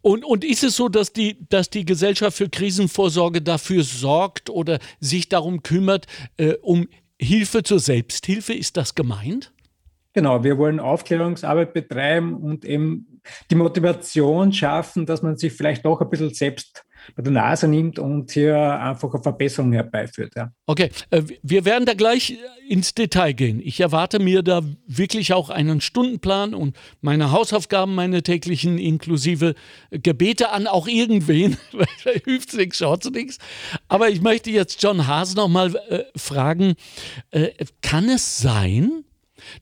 [0.00, 4.78] Und, und ist es so, dass die, dass die Gesellschaft für Krisenvorsorge dafür sorgt oder
[4.98, 6.06] sich darum kümmert,
[6.38, 6.88] äh, um
[7.20, 8.54] Hilfe zur Selbsthilfe?
[8.54, 9.52] Ist das gemeint?
[10.14, 16.00] Genau, wir wollen Aufklärungsarbeit betreiben und eben die Motivation schaffen, dass man sich vielleicht doch
[16.00, 20.34] ein bisschen selbst bei der Nase nimmt und hier einfach eine Verbesserung herbeiführt.
[20.36, 20.52] Ja.
[20.66, 22.38] Okay, äh, wir werden da gleich
[22.68, 23.60] ins Detail gehen.
[23.62, 29.54] Ich erwarte mir da wirklich auch einen Stundenplan und meine Hausaufgaben, meine täglichen inklusive
[29.90, 31.56] Gebete an auch irgendwen.
[32.04, 33.38] da hilft nichts, schaut nichts.
[33.88, 36.74] Aber ich möchte jetzt John Haas nochmal äh, fragen,
[37.30, 37.50] äh,
[37.82, 39.04] kann es sein,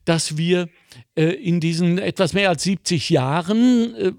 [0.04, 0.68] dass wir
[1.16, 4.12] äh, in diesen etwas mehr als 70 Jahren äh,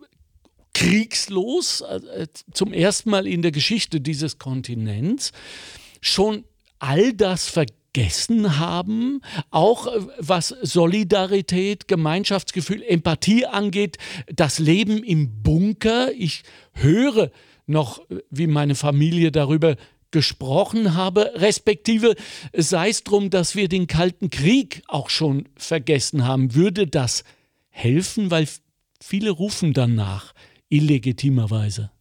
[0.75, 5.31] kriegslos, äh, zum ersten Mal in der Geschichte dieses Kontinents,
[6.01, 6.43] schon
[6.79, 16.11] all das vergessen haben, auch äh, was Solidarität, Gemeinschaftsgefühl, Empathie angeht, das Leben im Bunker.
[16.11, 17.31] Ich höre
[17.65, 19.77] noch, äh, wie meine Familie darüber
[20.11, 22.15] gesprochen habe, respektive
[22.53, 26.53] sei es darum, dass wir den Kalten Krieg auch schon vergessen haben.
[26.53, 27.23] Würde das
[27.69, 28.47] helfen, weil
[29.01, 30.33] viele rufen danach
[30.69, 31.91] illegitimerweise?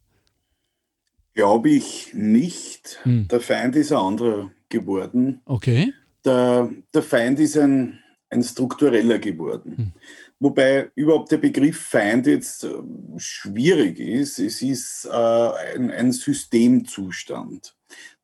[1.34, 3.00] Glaube ich nicht.
[3.02, 3.28] Hm.
[3.28, 5.40] Der Feind ist ein anderer geworden.
[5.44, 5.92] Okay.
[6.24, 7.98] Der, der Feind ist ein,
[8.30, 9.76] ein struktureller geworden.
[9.76, 9.92] Hm.
[10.38, 12.74] Wobei überhaupt der Begriff Feind jetzt äh,
[13.16, 14.38] schwierig ist.
[14.38, 17.74] Es ist äh, ein, ein Systemzustand,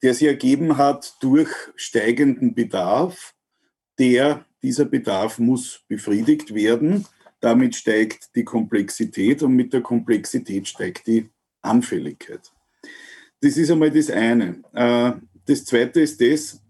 [0.02, 3.34] der sich ergeben hat durch steigenden Bedarf.
[3.98, 7.06] Der, dieser Bedarf muss befriedigt werden.
[7.40, 11.30] Damit steigt die Komplexität und mit der Komplexität steigt die
[11.62, 12.52] Anfälligkeit.
[13.40, 14.62] Das ist einmal das eine.
[14.74, 15.12] Äh,
[15.46, 16.60] das zweite ist das,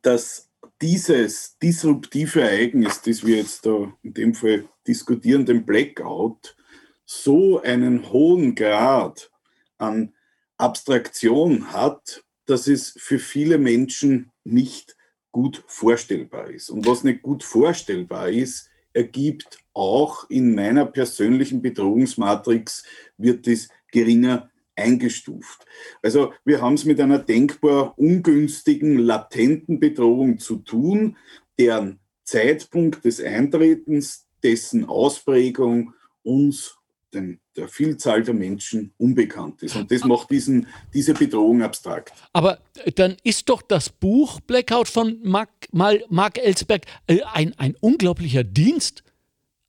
[0.00, 0.48] dass
[0.80, 6.56] dieses disruptive Ereignis, das wir jetzt da in dem Fall diskutieren, den Blackout,
[7.04, 9.30] so einen hohen Grad
[9.78, 10.14] an
[10.56, 14.96] Abstraktion hat, dass es für viele Menschen nicht
[15.30, 16.70] gut vorstellbar ist.
[16.70, 22.84] Und was nicht gut vorstellbar ist, ergibt auch in meiner persönlichen Bedrohungsmatrix,
[23.16, 25.64] wird es geringer eingestuft.
[26.02, 31.16] Also wir haben es mit einer denkbar ungünstigen, latenten Bedrohung zu tun,
[31.58, 36.76] deren Zeitpunkt des Eintretens, dessen Ausprägung uns
[37.12, 39.76] den, der Vielzahl der Menschen unbekannt ist.
[39.76, 42.12] Und das macht diesen, diese Bedrohung abstrakt.
[42.32, 47.76] Aber äh, dann ist doch das Buch Blackout von Mark, Mark Ellsberg äh, ein, ein
[47.80, 49.04] unglaublicher Dienst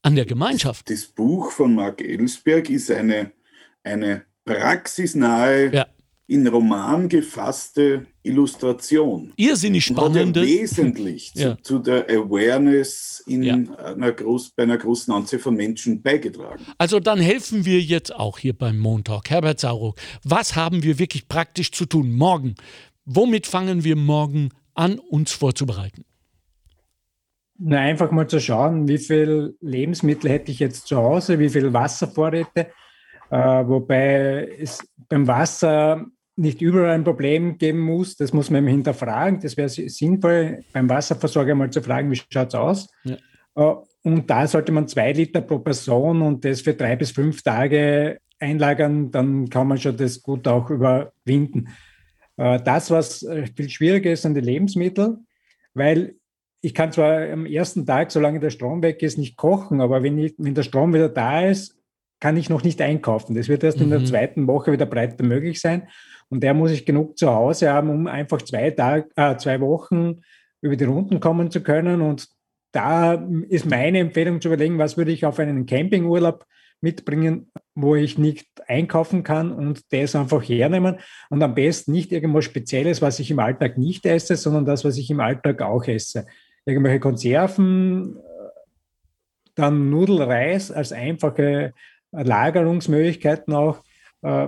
[0.04, 0.90] an der Gemeinschaft.
[0.90, 3.32] Das, Buch von Mark Ellsberg ist eine,
[3.84, 5.88] eine praxisnahe, ja.
[6.28, 9.34] in Roman gefasste Illustration.
[9.38, 10.42] Irrsinnig spannende.
[10.42, 11.56] Hat ja wesentlich ja.
[11.58, 13.56] Zu, zu, der Awareness in ja.
[13.56, 16.66] einer groß, bei einer großen Anzahl von Menschen beigetragen.
[16.78, 19.30] Also dann helfen wir jetzt auch hier beim Montag.
[19.30, 22.56] Herbert Sauruck, was haben wir wirklich praktisch zu tun morgen?
[23.06, 26.06] Womit fangen wir morgen an, uns vorzubereiten?
[27.58, 31.72] Na, einfach mal zu schauen, wie viel Lebensmittel hätte ich jetzt zu Hause, wie viel
[31.72, 32.68] Wasservorräte
[33.34, 38.16] äh, wobei es beim Wasser nicht überall ein Problem geben muss.
[38.16, 39.40] Das muss man hinterfragen.
[39.40, 42.90] Das wäre sinnvoll, beim Wasserversorger mal zu fragen, wie schaut es aus?
[43.04, 43.18] Ja.
[43.56, 47.42] Äh, und da sollte man zwei Liter pro Person und das für drei bis fünf
[47.42, 51.70] Tage einlagern, dann kann man schon das gut auch überwinden.
[52.38, 55.18] Äh, das, was viel schwieriger ist, sind die Lebensmittel,
[55.74, 56.16] weil
[56.66, 60.18] ich kann zwar am ersten Tag, solange der Strom weg ist, nicht kochen, aber wenn,
[60.18, 61.78] ich, wenn der Strom wieder da ist,
[62.22, 63.36] kann ich noch nicht einkaufen.
[63.36, 63.84] Das wird erst mhm.
[63.84, 64.06] in der mhm.
[64.06, 65.90] zweiten Woche wieder breiter möglich sein.
[66.30, 70.22] Und der muss ich genug zu Hause haben, um einfach zwei, Tag, äh, zwei Wochen
[70.62, 72.02] über die Runden kommen zu können.
[72.02, 72.30] Und
[72.72, 73.16] da
[73.50, 76.46] ist meine Empfehlung zu überlegen, was würde ich auf einen Campingurlaub
[76.80, 81.00] mitbringen, wo ich nicht einkaufen kann und das einfach hernehmen.
[81.30, 84.98] Und am besten nicht irgendwas Spezielles, was ich im Alltag nicht esse, sondern das, was
[84.98, 86.26] ich im Alltag auch esse.
[86.66, 88.18] Irgendwelche Konserven,
[89.56, 91.74] dann Nudelreis als einfache
[92.12, 93.84] Lagerungsmöglichkeiten auch.
[94.22, 94.48] Äh,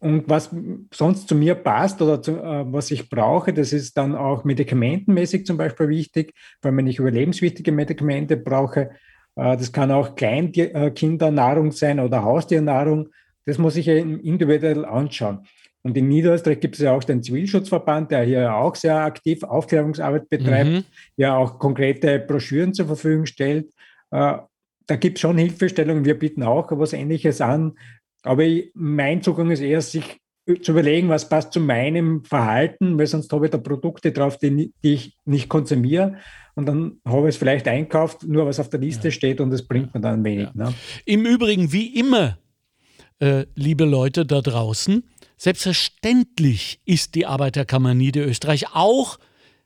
[0.00, 0.50] und was
[0.92, 5.46] sonst zu mir passt oder zu, äh, was ich brauche, das ist dann auch medikamentenmäßig
[5.46, 8.90] zum Beispiel wichtig, weil wenn ich überlebenswichtige Medikamente brauche,
[9.36, 13.08] äh, das kann auch Kleinkindernnahrung sein oder Haustiernahrung.
[13.46, 15.46] Das muss ich individuell anschauen.
[15.84, 20.28] Und in Niederösterreich gibt es ja auch den Zivilschutzverband, der hier auch sehr aktiv Aufklärungsarbeit
[20.28, 20.84] betreibt, mhm.
[21.16, 23.70] ja auch konkrete Broschüren zur Verfügung stellt
[24.86, 26.04] da gibt es schon Hilfestellungen.
[26.04, 27.72] Wir bieten auch was Ähnliches an.
[28.22, 30.18] Aber ich, mein Zugang ist eher, sich
[30.62, 34.72] zu überlegen, was passt zu meinem Verhalten, weil sonst habe ich da Produkte drauf, die,
[34.82, 36.16] die ich nicht konsumiere.
[36.54, 39.12] Und dann habe ich es vielleicht einkauft, nur was auf der Liste ja.
[39.12, 40.48] steht und das bringt mir dann wenig.
[40.54, 40.68] Ja.
[40.68, 40.74] Ne?
[41.06, 42.38] Im Übrigen, wie immer,
[43.20, 45.02] äh, liebe Leute da draußen,
[45.36, 49.18] selbstverständlich ist die Arbeiterkammer Niederösterreich auch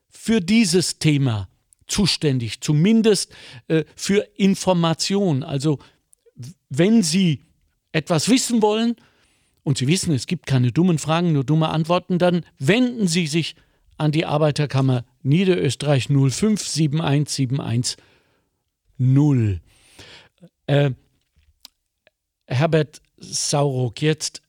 [0.09, 1.49] für dieses Thema
[1.87, 3.33] zuständig, zumindest
[3.69, 5.43] äh, für Information.
[5.43, 5.79] Also
[6.69, 7.45] wenn Sie
[7.93, 8.97] etwas wissen wollen
[9.65, 13.57] und Sie wissen, es gibt keine dummen Fragen, nur dumme Antworten, dann wenden Sie sich
[13.97, 17.97] an die Arbeiterkammer Niederösterreich 0571710.
[20.67, 20.91] Äh,
[22.47, 24.43] Herbert Sauruck, jetzt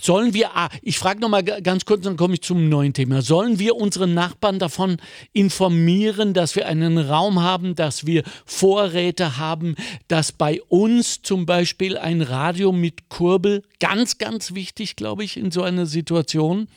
[0.00, 3.22] Sollen wir, ah, ich frage nochmal ganz kurz, dann komme ich zum neuen Thema.
[3.22, 4.98] Sollen wir unsere Nachbarn davon
[5.32, 9.74] informieren, dass wir einen Raum haben, dass wir Vorräte haben,
[10.06, 15.50] dass bei uns zum Beispiel ein Radio mit Kurbel, ganz, ganz wichtig, glaube ich, in
[15.50, 16.68] so einer Situation,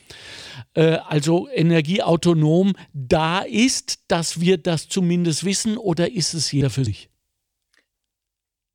[0.74, 6.84] äh, also energieautonom da ist, dass wir das zumindest wissen oder ist es jeder für
[6.84, 7.11] sich?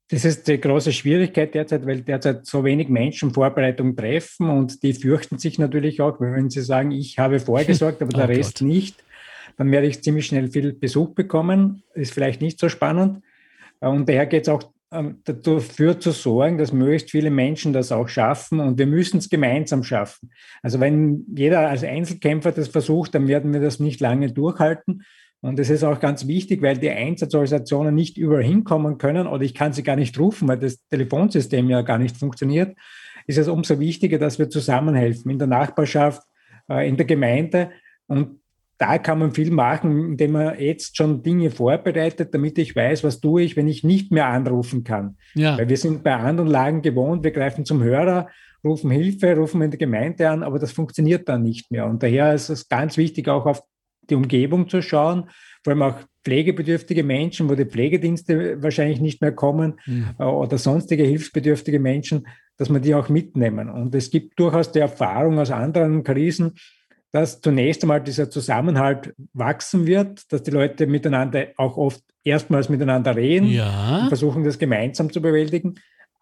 [0.09, 4.93] Das ist die große Schwierigkeit derzeit, weil derzeit so wenig Menschen Vorbereitung treffen und die
[4.93, 8.59] fürchten sich natürlich auch, weil wenn sie sagen, ich habe vorgesorgt, aber oh der Rest
[8.59, 8.67] Gott.
[8.67, 9.03] nicht,
[9.57, 11.83] dann werde ich ziemlich schnell viel Besuch bekommen.
[11.93, 13.23] Ist vielleicht nicht so spannend.
[13.79, 18.07] Und daher geht es auch ähm, dafür zu sorgen, dass möglichst viele Menschen das auch
[18.07, 20.31] schaffen und wir müssen es gemeinsam schaffen.
[20.61, 25.03] Also wenn jeder als Einzelkämpfer das versucht, dann werden wir das nicht lange durchhalten.
[25.41, 29.53] Und das ist auch ganz wichtig, weil die Einsatzorganisationen nicht überall hinkommen können oder ich
[29.53, 32.75] kann sie gar nicht rufen, weil das Telefonsystem ja gar nicht funktioniert,
[33.27, 36.23] ist es umso wichtiger, dass wir zusammenhelfen in der Nachbarschaft,
[36.69, 37.71] äh, in der Gemeinde.
[38.07, 38.39] Und
[38.77, 43.19] da kann man viel machen, indem man jetzt schon Dinge vorbereitet, damit ich weiß, was
[43.19, 45.17] tue ich, wenn ich nicht mehr anrufen kann.
[45.33, 45.57] Ja.
[45.57, 48.27] Weil wir sind bei anderen Lagen gewohnt, wir greifen zum Hörer,
[48.63, 51.85] rufen Hilfe, rufen in der Gemeinde an, aber das funktioniert dann nicht mehr.
[51.85, 53.61] Und daher ist es ganz wichtig, auch auf
[54.09, 55.29] die Umgebung zu schauen,
[55.63, 60.15] vor allem auch pflegebedürftige Menschen, wo die Pflegedienste wahrscheinlich nicht mehr kommen mhm.
[60.19, 63.69] oder sonstige hilfsbedürftige Menschen, dass man die auch mitnehmen.
[63.69, 66.55] Und es gibt durchaus die Erfahrung aus anderen Krisen,
[67.11, 73.15] dass zunächst einmal dieser Zusammenhalt wachsen wird, dass die Leute miteinander auch oft erstmals miteinander
[73.15, 74.01] reden ja.
[74.01, 75.75] und versuchen, das gemeinsam zu bewältigen.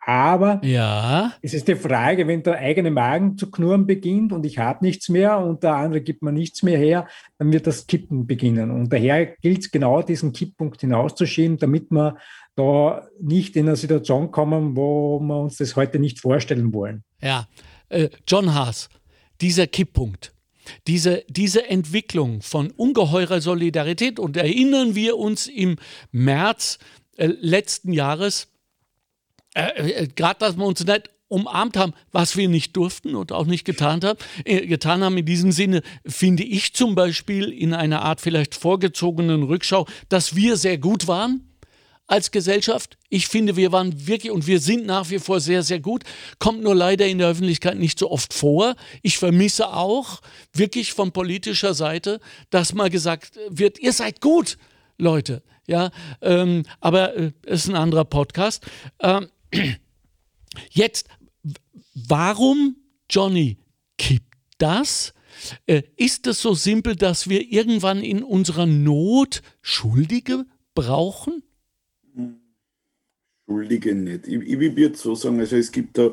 [0.08, 1.34] Aber ja.
[1.41, 5.10] es ist die Frage, wenn der eigene Magen zu knurren beginnt und ich habe nichts
[5.10, 7.08] mehr und der andere gibt mir nichts mehr her,
[7.39, 8.70] dann wird das Kippen beginnen.
[8.70, 12.18] Und daher gilt es genau, diesen Kipppunkt hinauszuschieben, damit wir
[12.56, 17.04] da nicht in eine Situation kommen, wo wir uns das heute nicht vorstellen wollen.
[17.20, 17.48] Ja,
[17.89, 18.89] äh, John Haas,
[19.41, 20.34] dieser Kipppunkt,
[20.86, 25.78] diese, diese Entwicklung von ungeheurer Solidarität und erinnern wir uns im
[26.12, 26.78] März
[27.18, 28.50] äh, letzten Jahres,
[29.56, 33.46] äh, äh, gerade, dass wir uns nicht umarmt haben, was wir nicht durften und auch
[33.46, 34.20] nicht getan haben.
[34.44, 39.44] Äh, getan haben in diesem Sinne, finde ich zum Beispiel in einer Art vielleicht vorgezogenen
[39.44, 41.56] Rückschau, dass wir sehr gut waren
[42.08, 42.98] als Gesellschaft.
[43.10, 46.04] Ich finde, wir waren wirklich und wir sind nach wie vor sehr, sehr gut.
[46.38, 48.76] Kommt nur leider in der Öffentlichkeit nicht so oft vor.
[49.02, 50.22] Ich vermisse auch
[50.54, 52.20] wirklich von politischer Seite,
[52.52, 54.58] dass mal gesagt wird, ihr seid gut,
[54.98, 55.41] Leute.
[55.68, 55.89] Ja,
[56.22, 58.63] ähm, aber äh, ist ein anderer Podcast.
[59.00, 59.30] Ähm,
[60.70, 61.08] Jetzt,
[61.94, 62.78] warum,
[63.10, 63.58] Johnny,
[63.98, 65.13] kippt das?
[65.65, 71.44] Äh, ist es so simpel, dass wir irgendwann in unserer Not Schuldige brauchen?
[73.46, 74.28] Schuldige nicht.
[74.28, 76.12] Ich, ich würde so sagen, also es gibt da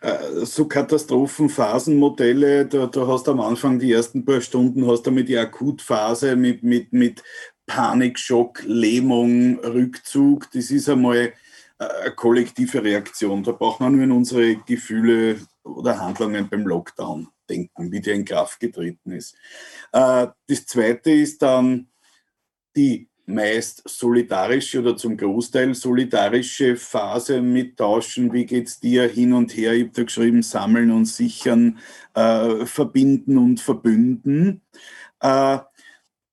[0.00, 5.10] äh, so Katastrophenphasenmodelle, da, da hast du am Anfang die ersten paar Stunden, hast du
[5.10, 7.22] mit die Akutphase, mit, mit, mit
[7.66, 10.50] Panikschock, Lähmung, Rückzug.
[10.52, 11.32] Das ist einmal
[11.78, 13.42] eine kollektive Reaktion.
[13.42, 18.24] Da braucht man nur in unsere Gefühle oder Handlungen beim Lockdown denken, wie der in
[18.24, 19.36] Kraft getreten ist.
[19.92, 21.88] Äh, das zweite ist dann
[22.76, 28.32] die meist solidarische oder zum Großteil solidarische Phase mit Tauschen.
[28.32, 29.74] Wie geht es dir hin und her?
[29.74, 31.78] Ich habe da geschrieben, sammeln und sichern,
[32.14, 34.62] äh, verbinden und verbünden.
[35.20, 35.58] Äh,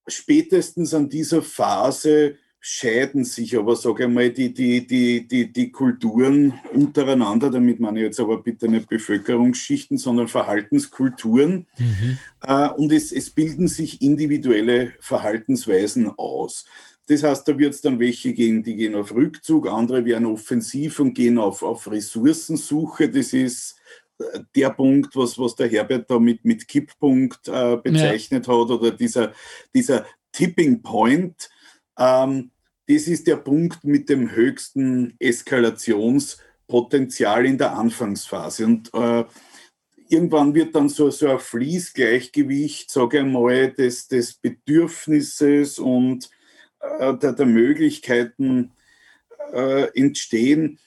[0.08, 5.72] spätestens an dieser Phase scheiden sich aber, sage ich mal, die, die, die, die, die
[5.72, 11.68] Kulturen untereinander, damit meine ich jetzt aber bitte nicht Bevölkerungsschichten, sondern Verhaltenskulturen.
[11.78, 12.18] Mhm.
[12.42, 16.66] Äh, und es, es bilden sich individuelle Verhaltensweisen aus.
[17.06, 21.00] Das heißt, da wird es dann welche gehen, die gehen auf Rückzug, andere werden offensiv
[21.00, 23.10] und gehen auf, auf Ressourcensuche.
[23.10, 23.76] Das ist
[24.18, 28.54] äh, der Punkt, was, was der Herbert da mit, mit Kipppunkt äh, bezeichnet ja.
[28.60, 29.34] hat, oder dieser,
[29.76, 31.48] dieser Tipping Point.
[32.00, 32.50] Ähm,
[32.88, 38.66] das ist der Punkt mit dem höchsten Eskalationspotenzial in der Anfangsphase.
[38.66, 39.24] Und äh,
[40.10, 46.30] irgendwann wird dann so, so ein Fließgleichgewicht, sage ich mal, des, des Bedürfnisses und
[46.80, 48.72] äh, der, der Möglichkeiten
[49.52, 50.80] äh, entstehen.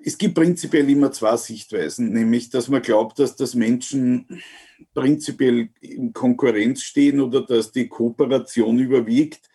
[0.00, 4.40] Es gibt prinzipiell immer zwei Sichtweisen, nämlich dass man glaubt, dass das Menschen
[4.94, 9.50] prinzipiell in Konkurrenz stehen oder dass die Kooperation überwiegt.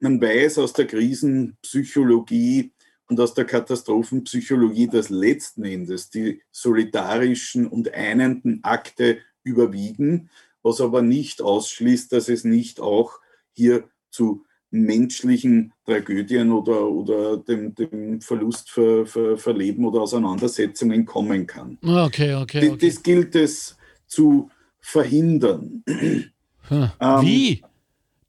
[0.00, 2.72] Man weiß aus der Krisenpsychologie
[3.08, 10.30] und aus der Katastrophenpsychologie, dass letzten Endes die solidarischen und einenden Akte überwiegen,
[10.62, 13.20] was aber nicht ausschließt, dass es nicht auch
[13.52, 21.06] hier zu menschlichen Tragödien oder, oder dem, dem Verlust für, für, für Leben oder Auseinandersetzungen
[21.06, 21.78] kommen kann.
[21.82, 22.70] Okay, okay.
[22.70, 22.76] okay.
[22.80, 23.76] Das, gilt es
[24.06, 25.84] zu verhindern.
[25.86, 26.90] Hm.
[27.20, 27.62] Wie?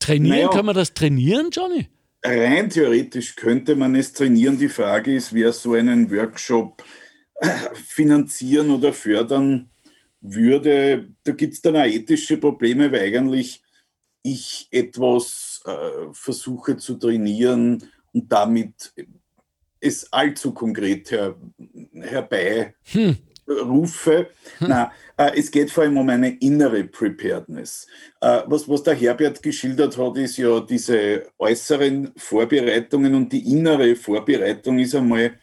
[0.05, 1.87] Trainieren, naja, kann man das trainieren, Johnny?
[2.23, 4.57] Rein theoretisch könnte man es trainieren.
[4.57, 6.83] Die Frage ist, wer so einen Workshop
[7.35, 9.69] äh, finanzieren oder fördern
[10.21, 11.09] würde.
[11.23, 13.63] Da gibt es dann auch ethische Probleme, weil eigentlich
[14.23, 18.93] ich etwas äh, versuche zu trainieren und damit
[19.79, 21.35] es allzu konkret her,
[21.93, 24.29] herbei hm rufe.
[24.59, 24.67] Hm.
[24.67, 27.87] Na, äh, es geht vor allem um eine innere Preparedness.
[28.21, 33.95] Äh, was, was der Herbert geschildert hat, ist ja diese äußeren Vorbereitungen und die innere
[33.95, 35.37] Vorbereitung ist einmal,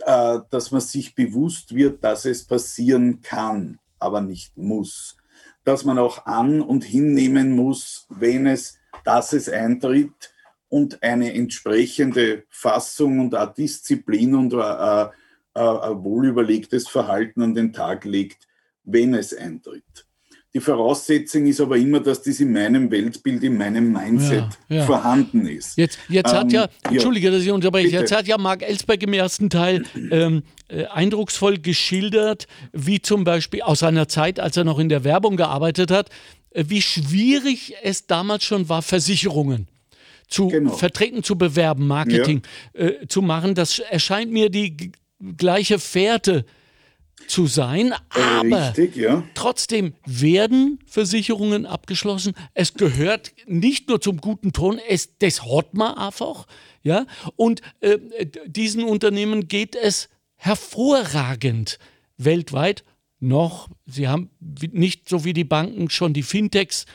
[0.00, 5.16] äh, dass man sich bewusst wird, dass es passieren kann, aber nicht muss.
[5.64, 10.32] Dass man auch an- und hinnehmen muss, wenn es, dass es eintritt
[10.68, 15.06] und eine entsprechende Fassung und auch Disziplin und äh,
[15.58, 18.46] ein wohlüberlegtes Verhalten an den Tag legt,
[18.84, 20.06] wenn es eintritt.
[20.54, 24.86] Die Voraussetzung ist aber immer, dass das in meinem Weltbild, in meinem Mindset ja, ja.
[24.86, 25.76] vorhanden ist.
[25.76, 28.00] Jetzt, jetzt ähm, hat ja, Entschuldige, dass ich unterbreche, bitte.
[28.00, 33.60] jetzt hat ja Marc Ellsberg im ersten Teil ähm, äh, eindrucksvoll geschildert, wie zum Beispiel
[33.60, 36.08] aus seiner Zeit, als er noch in der Werbung gearbeitet hat,
[36.50, 39.68] äh, wie schwierig es damals schon war, Versicherungen
[40.28, 40.72] zu genau.
[40.72, 42.42] vertreten, zu bewerben, Marketing
[42.74, 42.86] ja.
[42.86, 43.54] äh, zu machen.
[43.54, 44.92] Das erscheint mir die
[45.36, 46.44] gleiche Fährte
[47.26, 49.24] zu sein, aber Richtig, ja.
[49.34, 52.34] trotzdem werden Versicherungen abgeschlossen.
[52.54, 56.46] Es gehört nicht nur zum guten Ton, es, das hat man einfach.
[56.82, 57.06] Ja?
[57.36, 57.98] Und äh,
[58.46, 61.78] diesen Unternehmen geht es hervorragend
[62.16, 62.84] weltweit
[63.20, 63.68] noch.
[63.86, 66.86] Sie haben nicht so wie die Banken schon die Fintechs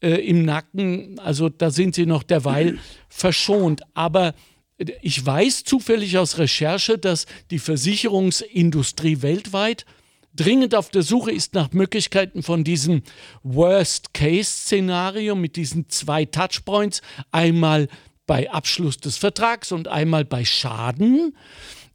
[0.00, 3.82] äh, im Nacken, also da sind sie noch derweil verschont.
[3.94, 4.34] Aber
[4.78, 9.86] ich weiß zufällig aus Recherche, dass die Versicherungsindustrie weltweit
[10.34, 13.02] dringend auf der Suche ist nach Möglichkeiten von diesem
[13.42, 17.88] Worst-Case-Szenario mit diesen zwei Touchpoints, einmal
[18.26, 21.36] bei Abschluss des Vertrags und einmal bei Schaden,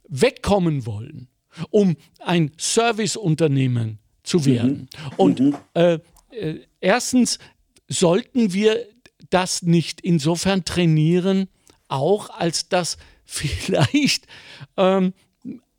[0.08, 1.28] wegkommen wollen,
[1.70, 4.88] um ein Serviceunternehmen zu werden.
[4.92, 5.12] Mhm.
[5.16, 5.56] Und mhm.
[5.74, 5.98] äh,
[6.30, 7.38] äh, erstens
[7.88, 8.86] sollten wir
[9.28, 11.48] das nicht insofern trainieren,
[11.90, 14.26] auch als dass vielleicht
[14.76, 15.12] ähm,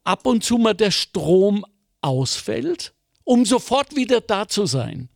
[0.03, 1.65] ab und zu mal der Strom
[2.01, 2.93] ausfällt,
[3.23, 5.09] um sofort wieder da zu sein.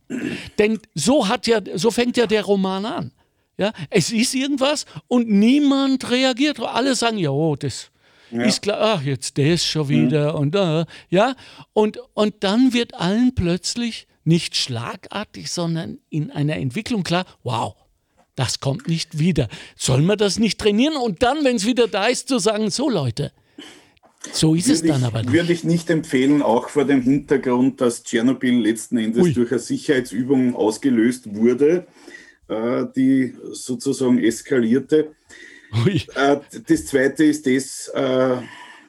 [0.58, 3.12] Denn so hat ja, so fängt ja der Roman an.
[3.58, 6.60] Ja, es ist irgendwas und niemand reagiert.
[6.60, 7.90] Alle sagen, ja, oh, das
[8.30, 8.42] ja.
[8.42, 10.40] ist klar, ach, jetzt das schon wieder mhm.
[10.40, 11.34] und da, äh, ja.
[11.72, 17.74] Und, und dann wird allen plötzlich nicht schlagartig, sondern in einer Entwicklung klar, wow,
[18.36, 19.48] das kommt nicht wieder.
[19.76, 22.88] Sollen wir das nicht trainieren und dann, wenn es wieder da ist, zu sagen, so
[22.88, 23.32] Leute,
[24.32, 25.32] so ist würde es dann ich, aber nicht.
[25.32, 29.32] Würde ich nicht empfehlen, auch vor dem Hintergrund, dass Tschernobyl letzten Endes Ui.
[29.32, 31.86] durch eine Sicherheitsübung ausgelöst wurde,
[32.48, 35.12] äh, die sozusagen eskalierte.
[36.14, 38.36] Äh, das zweite ist das, äh,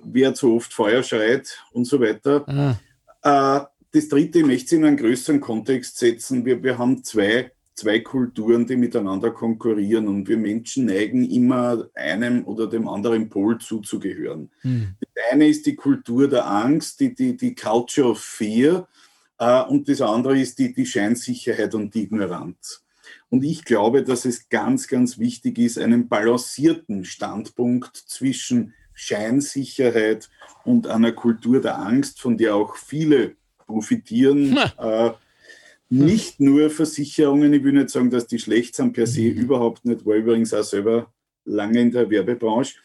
[0.04, 2.78] wer zu oft Feuer schreit und so weiter.
[3.22, 3.70] Ah.
[3.92, 6.46] Das dritte, ich möchte es in einen größeren Kontext setzen.
[6.46, 12.44] Wir, wir haben zwei zwei Kulturen, die miteinander konkurrieren und wir Menschen neigen immer einem
[12.46, 14.50] oder dem anderen Pol zuzugehören.
[14.64, 14.96] Mhm.
[15.00, 18.88] Das eine ist die Kultur der Angst, die, die, die Culture of Fear
[19.38, 22.84] äh, und das andere ist die, die Scheinsicherheit und die Ignoranz.
[23.30, 30.30] Und ich glaube, dass es ganz, ganz wichtig ist, einen balancierten Standpunkt zwischen Scheinsicherheit
[30.66, 33.36] und einer Kultur der Angst, von der auch viele
[33.68, 35.12] profitieren, äh,
[35.90, 39.38] nicht nur Versicherungen, ich will nicht sagen, dass die schlecht sind per se, mhm.
[39.38, 41.14] überhaupt nicht, war übrigens auch selber
[41.46, 42.76] lange in der Werbebranche,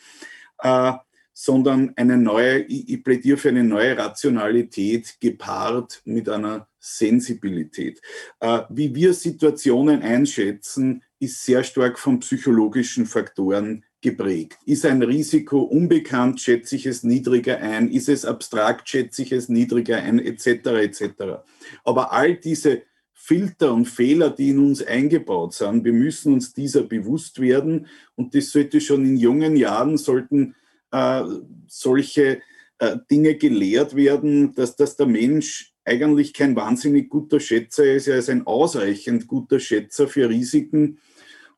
[0.58, 0.92] äh,
[1.32, 8.00] sondern eine neue, ich, ich plädiere für eine neue Rationalität gepaart mit einer Sensibilität.
[8.40, 14.58] Äh, wie wir Situationen einschätzen, ist sehr stark von psychologischen Faktoren geprägt.
[14.66, 19.48] Ist ein Risiko unbekannt, schätze ich es niedriger ein, ist es abstrakt, schätze ich es
[19.48, 20.46] niedriger ein, etc.
[20.46, 21.04] etc.
[21.84, 22.82] Aber all diese
[23.24, 25.84] Filter und Fehler, die in uns eingebaut sind.
[25.84, 30.56] Wir müssen uns dieser bewusst werden und das sollte schon in jungen Jahren sollten
[30.90, 31.22] äh,
[31.68, 32.40] solche
[32.80, 38.16] äh, Dinge gelehrt werden, dass, dass der Mensch eigentlich kein wahnsinnig guter Schätzer ist, er
[38.16, 40.98] ist ein ausreichend guter Schätzer für Risiken.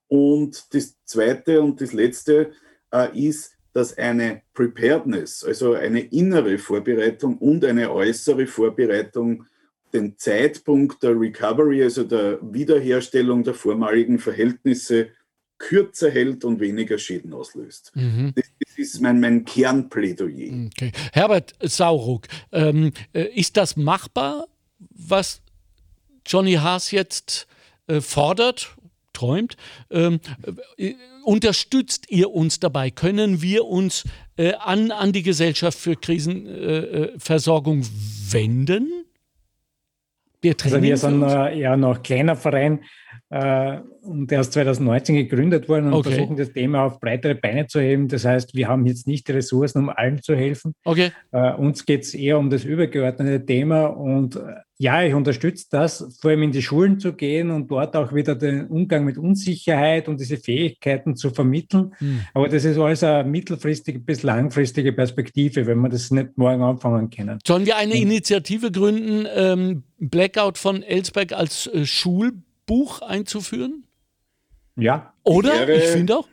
[0.07, 2.53] Und das Zweite und das Letzte
[2.93, 9.47] äh, ist, dass eine Preparedness, also eine innere Vorbereitung und eine äußere Vorbereitung
[9.95, 15.09] den Zeitpunkt der Recovery, also der Wiederherstellung der vormaligen Verhältnisse,
[15.59, 17.93] kürzer hält und weniger Schäden auslöst.
[17.95, 18.33] Mhm.
[18.35, 20.67] Das, das, ist mein, mein Kernplädoyer.
[20.67, 20.93] Okay.
[21.13, 24.47] Herbert Sauruck, ähm, äh, ist das machbar,
[24.91, 25.41] was
[26.27, 27.47] Johnny Haas jetzt
[27.87, 28.77] äh, fordert,
[29.13, 29.57] träumt?
[29.91, 30.21] Ähm,
[30.77, 32.91] äh, unterstützt ihr uns dabei?
[32.91, 34.05] Können wir uns
[34.37, 39.05] äh, an, an die Gesellschaft für Krisenversorgung äh, äh, wenden?
[40.45, 42.81] Wir also wir sind äh, ja noch kleiner Verein
[43.31, 46.11] äh, und erst 2019 gegründet worden und okay.
[46.11, 48.09] versuchen das Thema auf breitere Beine zu heben.
[48.09, 50.75] Das heißt, wir haben jetzt nicht die Ressourcen, um allen zu helfen.
[50.85, 51.11] Okay.
[51.33, 54.39] Äh, uns geht es eher um das übergeordnete Thema und
[54.77, 58.35] ja, ich unterstütze das, vor allem in die Schulen zu gehen und dort auch wieder
[58.35, 61.95] den Umgang mit Unsicherheit und diese Fähigkeiten zu vermitteln.
[62.01, 62.21] Mhm.
[62.35, 67.09] Aber das ist alles eine mittelfristige bis langfristige Perspektive, wenn wir das nicht morgen anfangen
[67.09, 67.39] können.
[67.47, 71.87] Sollen wir eine Initiative gründen, ähm, Blackout von Ellsberg als äh,
[72.67, 73.85] Schulbuch einzuführen?
[74.77, 75.15] Ja.
[75.23, 75.67] Oder?
[75.67, 76.29] Wäre, ich finde auch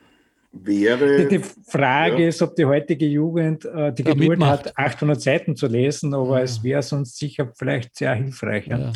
[0.51, 1.27] wäre.
[1.27, 2.29] Die Frage ja.
[2.29, 6.43] ist, ob die heutige Jugend äh, die Geduld hat, 800 Seiten zu lesen, aber ja.
[6.43, 8.67] es wäre sonst sicher vielleicht sehr hilfreich.
[8.67, 8.91] Ja.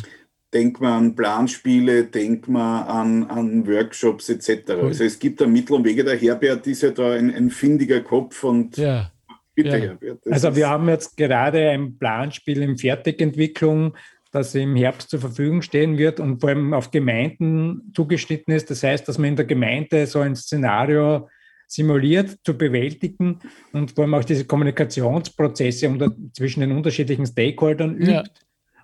[0.52, 4.64] denk mal an Planspiele, denk mal an, an Workshops etc.
[4.68, 4.86] Cool.
[4.88, 6.04] Also es gibt da Mittel und Wege.
[6.04, 9.10] Der Herbert ist ja da ein, ein findiger Kopf und ja.
[9.54, 9.76] bitte ja.
[9.76, 10.26] Herbert.
[10.30, 13.94] Also wir haben jetzt gerade ein Planspiel in Fertigentwicklung,
[14.36, 18.70] das im Herbst zur Verfügung stehen wird und vor allem auf Gemeinden zugeschnitten ist.
[18.70, 21.28] Das heißt, dass man in der Gemeinde so ein Szenario
[21.66, 23.40] simuliert zu bewältigen
[23.72, 28.12] und vor allem auch diese Kommunikationsprozesse unter, zwischen den unterschiedlichen Stakeholdern übt.
[28.12, 28.24] Ja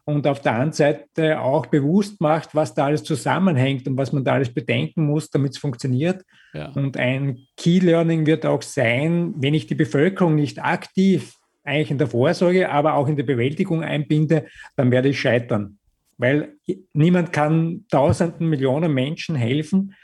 [0.05, 4.25] und auf der anderen Seite auch bewusst macht, was da alles zusammenhängt und was man
[4.25, 6.25] da alles bedenken muss, damit es funktioniert.
[6.53, 6.71] Ja.
[6.73, 11.35] Und ein Key Learning wird auch sein, wenn ich die Bevölkerung nicht aktiv
[11.65, 14.47] eigentlich in der Vorsorge, aber auch in der Bewältigung einbinde,
[14.77, 15.79] dann werde ich scheitern.
[16.19, 16.55] Weil
[16.93, 19.95] niemand kann tausenden Millionen Menschen helfen.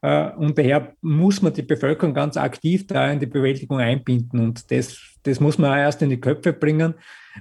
[0.00, 4.40] Äh, und daher muss man die Bevölkerung ganz aktiv da in die Bewältigung einbinden.
[4.40, 6.94] Und das, das muss man erst in die Köpfe bringen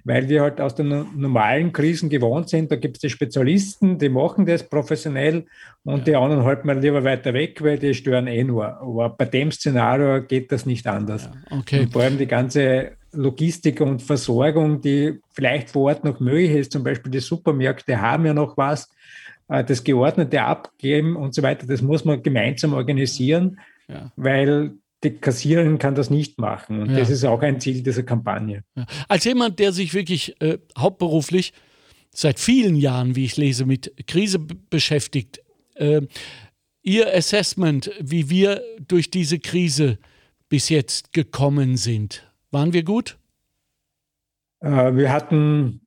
[0.03, 2.71] weil wir halt aus den normalen Krisen gewohnt sind.
[2.71, 5.45] Da gibt es die Spezialisten, die machen das professionell
[5.83, 6.03] und ja.
[6.03, 8.81] die anderen halten wir lieber weiter weg, weil die stören eh nur.
[8.81, 11.23] Aber bei dem Szenario geht das nicht anders.
[11.23, 11.81] Ja, okay.
[11.81, 16.71] Und vor allem die ganze Logistik und Versorgung, die vielleicht vor Ort noch möglich ist,
[16.71, 18.89] zum Beispiel die Supermärkte haben ja noch was,
[19.49, 24.11] äh, das geordnete Abgeben und so weiter, das muss man gemeinsam organisieren, ja.
[24.15, 26.81] weil die Kassiererin kann das nicht machen.
[26.81, 26.99] Und ja.
[26.99, 28.63] das ist auch ein Ziel dieser Kampagne.
[28.75, 28.85] Ja.
[29.07, 31.53] Als jemand, der sich wirklich äh, hauptberuflich
[32.11, 35.41] seit vielen Jahren, wie ich lese, mit Krise beschäftigt,
[35.75, 36.01] äh,
[36.83, 39.99] Ihr Assessment, wie wir durch diese Krise
[40.49, 43.17] bis jetzt gekommen sind, waren wir gut?
[44.59, 45.81] Äh, wir hatten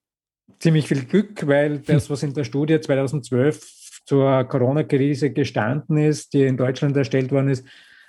[0.59, 6.43] ziemlich viel Glück, weil das, was in der Studie 2012 zur Corona-Krise gestanden ist, die
[6.43, 7.67] in Deutschland erstellt worden ist,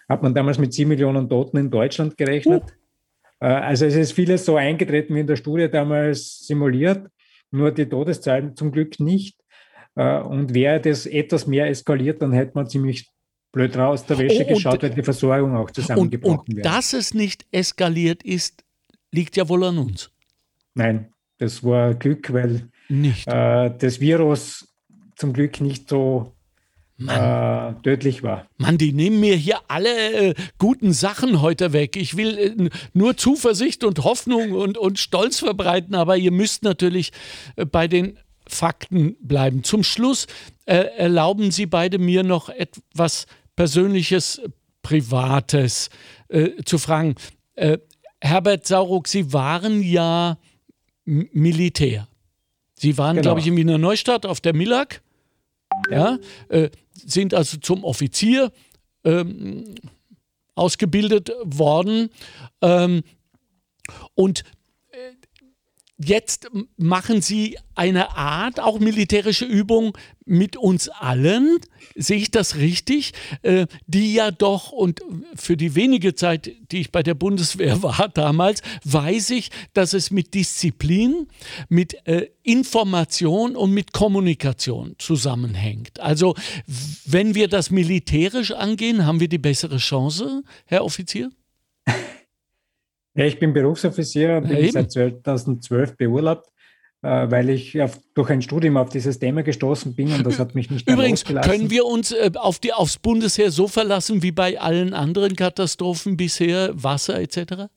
[0.09, 2.63] hat man damals mit sieben Millionen Toten in Deutschland gerechnet.
[2.63, 3.45] Uh.
[3.45, 7.07] Also es ist vieles so eingetreten wie in der Studie damals simuliert,
[7.51, 9.37] nur die Todeszahlen zum Glück nicht.
[9.95, 13.11] Äh, und wäre das etwas mehr eskaliert, dann hätte man ziemlich
[13.55, 16.67] blöd raus der Wäsche oh, geschaut, weil die Versorgung auch zusammengebrochen wäre.
[16.67, 18.63] Und dass es nicht eskaliert ist,
[19.11, 20.11] liegt ja wohl an uns.
[20.75, 24.67] Nein, das war Glück, weil äh, das Virus
[25.15, 26.33] zum Glück nicht so
[26.97, 27.75] Mann.
[27.77, 28.47] Äh, tödlich war.
[28.57, 31.97] Mann, die nehmen mir hier alle äh, guten Sachen heute weg.
[31.97, 37.11] Ich will äh, nur Zuversicht und Hoffnung und, und Stolz verbreiten, aber ihr müsst natürlich
[37.57, 39.63] äh, bei den Fakten bleiben.
[39.63, 40.27] Zum Schluss
[40.65, 43.25] äh, erlauben Sie beide mir noch etwas
[43.55, 44.41] Persönliches,
[44.81, 45.89] Privates
[46.27, 47.15] äh, zu fragen.
[48.21, 50.37] Herbert Sauruck, Sie waren ja
[51.05, 52.07] Militär.
[52.77, 53.21] Sie waren, genau.
[53.23, 55.01] glaube ich, in Wiener Neustadt auf der Millag.
[55.89, 56.17] Ja,
[56.49, 58.51] äh, sind also zum Offizier
[59.03, 59.75] ähm,
[60.55, 62.09] ausgebildet worden.
[62.61, 63.03] Ähm,
[64.15, 64.43] und
[65.97, 71.57] Jetzt machen Sie eine Art, auch militärische Übung mit uns allen,
[71.95, 74.99] sehe ich das richtig, äh, die ja doch, und
[75.35, 80.11] für die wenige Zeit, die ich bei der Bundeswehr war damals, weiß ich, dass es
[80.11, 81.27] mit Disziplin,
[81.69, 86.01] mit äh, Information und mit Kommunikation zusammenhängt.
[86.01, 86.35] Also
[87.05, 91.31] wenn wir das militärisch angehen, haben wir die bessere Chance, Herr Offizier?
[93.15, 96.47] Ja, ich bin Berufsoffizier und bin ja, seit 2012 beurlaubt,
[97.01, 100.53] äh, weil ich auf, durch ein Studium auf dieses Thema gestoßen bin und das hat
[100.53, 104.59] mich nicht Übrigens, können wir uns äh, auf die, aufs Bundesheer so verlassen wie bei
[104.59, 107.67] allen anderen Katastrophen bisher, Wasser etc.?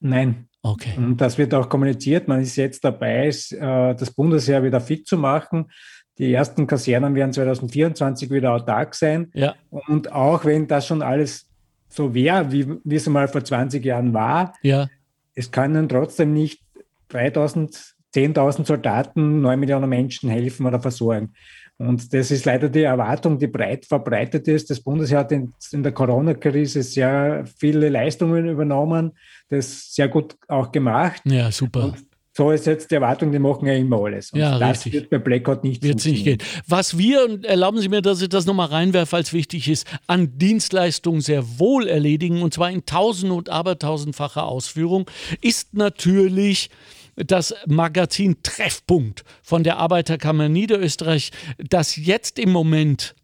[0.00, 0.48] Nein.
[0.62, 0.94] Okay.
[0.96, 2.28] Und das wird auch kommuniziert.
[2.28, 5.70] Man ist jetzt dabei, äh, das Bundesheer wieder fit zu machen.
[6.18, 9.30] Die ersten Kasernen werden 2024 wieder autark sein.
[9.34, 9.54] Ja.
[9.70, 11.47] Und auch wenn das schon alles
[11.88, 14.88] so wäre, wie, wie es mal vor 20 Jahren war, ja.
[15.34, 16.62] es können trotzdem nicht
[17.08, 21.32] 3000, 10.000 Soldaten 9 Millionen Menschen helfen oder versorgen.
[21.78, 24.68] Und das ist leider die Erwartung, die breit verbreitet ist.
[24.68, 29.12] Das Bundesheer hat in, in der Corona-Krise sehr viele Leistungen übernommen,
[29.48, 31.22] das sehr gut auch gemacht.
[31.24, 31.84] Ja, super.
[31.84, 32.07] Und
[32.38, 34.30] so ist jetzt die Erwartung, die machen ja immer alles.
[34.30, 34.92] Und ja, das richtig.
[34.92, 36.38] wird bei Blackout nicht Wird nicht gehen.
[36.68, 40.38] Was wir, und erlauben Sie mir, dass ich das nochmal reinwerfe, als wichtig ist, an
[40.38, 45.10] Dienstleistungen sehr wohl erledigen, und zwar in tausend- und abertausendfacher Ausführung,
[45.40, 46.70] ist natürlich
[47.16, 53.16] das Magazin Treffpunkt von der Arbeiterkammer Niederösterreich, das jetzt im Moment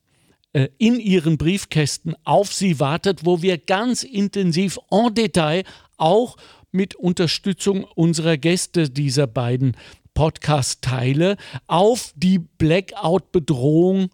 [0.55, 5.63] äh, in ihren Briefkästen auf Sie wartet, wo wir ganz intensiv en Detail
[5.99, 6.37] auch
[6.75, 9.77] mit Unterstützung unserer Gäste dieser beiden
[10.13, 14.11] Podcast-Teile auf die Blackout-Bedrohung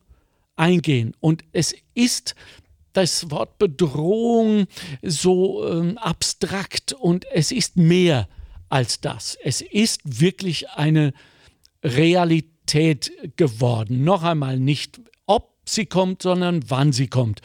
[0.57, 1.17] eingehen.
[1.21, 2.35] Und es ist
[2.93, 4.67] das Wort Bedrohung
[5.03, 8.29] so ähm, abstrakt und es ist mehr
[8.69, 9.37] als das.
[9.43, 11.13] Es ist wirklich eine
[11.83, 14.05] Realität Realität geworden.
[14.05, 17.41] Noch einmal nicht, ob sie kommt, sondern wann sie kommt,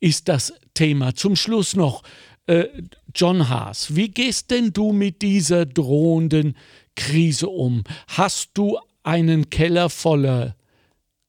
[0.00, 1.14] ist das Thema.
[1.14, 2.02] Zum Schluss noch,
[2.46, 2.66] äh,
[3.14, 6.56] John Haas, wie gehst denn du mit dieser drohenden
[6.94, 7.84] Krise um?
[8.08, 10.56] Hast du einen Keller voller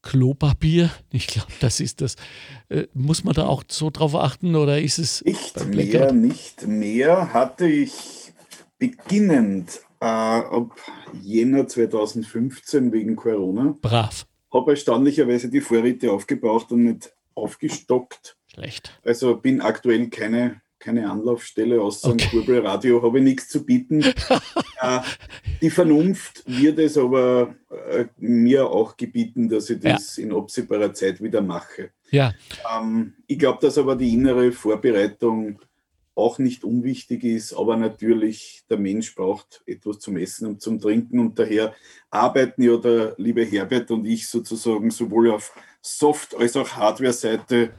[0.02, 0.92] Klopapier?
[1.12, 2.16] Ich glaube, das ist das.
[2.70, 5.24] Äh, muss man da auch so drauf achten oder ist es.
[5.24, 7.34] Nicht mehr, nicht mehr.
[7.34, 8.32] Hatte ich
[8.78, 10.80] beginnend äh, ab
[11.24, 13.76] Jänner 2015 wegen Corona.
[13.82, 14.28] Brav.
[14.54, 18.38] Habe erstaunlicherweise die Vorräte aufgebraucht und nicht aufgestockt.
[18.48, 19.00] Schlecht.
[19.04, 22.28] Also bin aktuell keine keine Anlaufstelle, außer okay.
[22.30, 24.02] Kurbelradio habe ich nichts zu bieten.
[24.82, 25.00] äh,
[25.62, 27.56] die Vernunft wird es aber
[27.90, 30.24] äh, mir auch gebieten, dass ich das ja.
[30.24, 31.92] in absehbarer Zeit wieder mache.
[32.12, 32.34] Ja.
[32.72, 35.60] Ähm, ich glaube, dass aber die innere Vorbereitung
[36.18, 41.20] auch nicht unwichtig ist, aber natürlich der Mensch braucht etwas zum Essen und zum Trinken
[41.20, 41.76] und daher
[42.10, 47.72] arbeiten ja der liebe Herbert und ich sozusagen sowohl auf Soft- als auch Hardware-Seite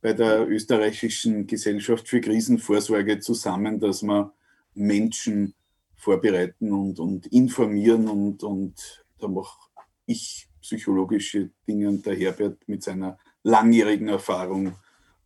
[0.00, 4.32] bei der österreichischen Gesellschaft für Krisenvorsorge zusammen, dass wir
[4.74, 5.54] Menschen
[5.96, 9.58] vorbereiten und, und informieren und, und da mache
[10.06, 14.74] ich psychologische Dinge und der Herbert mit seiner langjährigen Erfahrung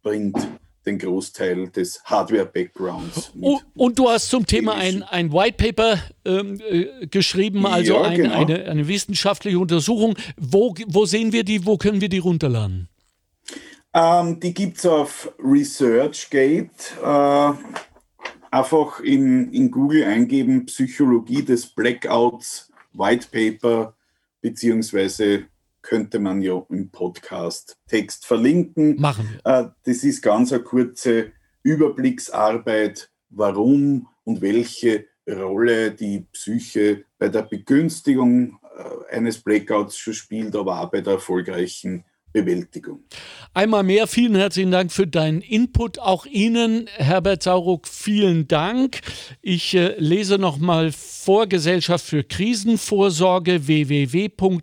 [0.03, 0.37] bringt
[0.87, 3.33] den Großteil des Hardware-Backgrounds.
[3.41, 8.03] Und, und, du hast zum Thema ein, ein White Paper ähm, äh, geschrieben, also ja,
[8.03, 8.35] ein, genau.
[8.35, 10.17] eine, eine wissenschaftliche Untersuchung.
[10.37, 12.89] Wo, wo sehen wir die, wo können wir die runterladen?
[13.95, 16.97] Ähm, die gibt es auf ResearchGate.
[17.03, 17.53] Äh,
[18.51, 23.95] einfach in, in Google eingeben, Psychologie des Blackouts, White Paper,
[24.41, 25.45] beziehungsweise
[25.83, 29.01] könnte man ja im Podcast Text verlinken.
[29.01, 29.41] Machen.
[29.45, 31.33] Äh, das ist ganz eine kurze
[31.63, 40.57] Überblicksarbeit, warum und welche Rolle die Psyche bei der Begünstigung äh, eines Blackouts schon spielt,
[40.57, 43.01] aber auch bei der erfolgreichen Bewältigung.
[43.55, 45.99] Einmal mehr vielen herzlichen Dank für deinen Input.
[45.99, 49.01] Auch Ihnen, Herbert Sauruck, vielen Dank.
[49.43, 54.55] Ich äh, lese nochmal vor Gesellschaft für Krisenvorsorge www.gfkv.at.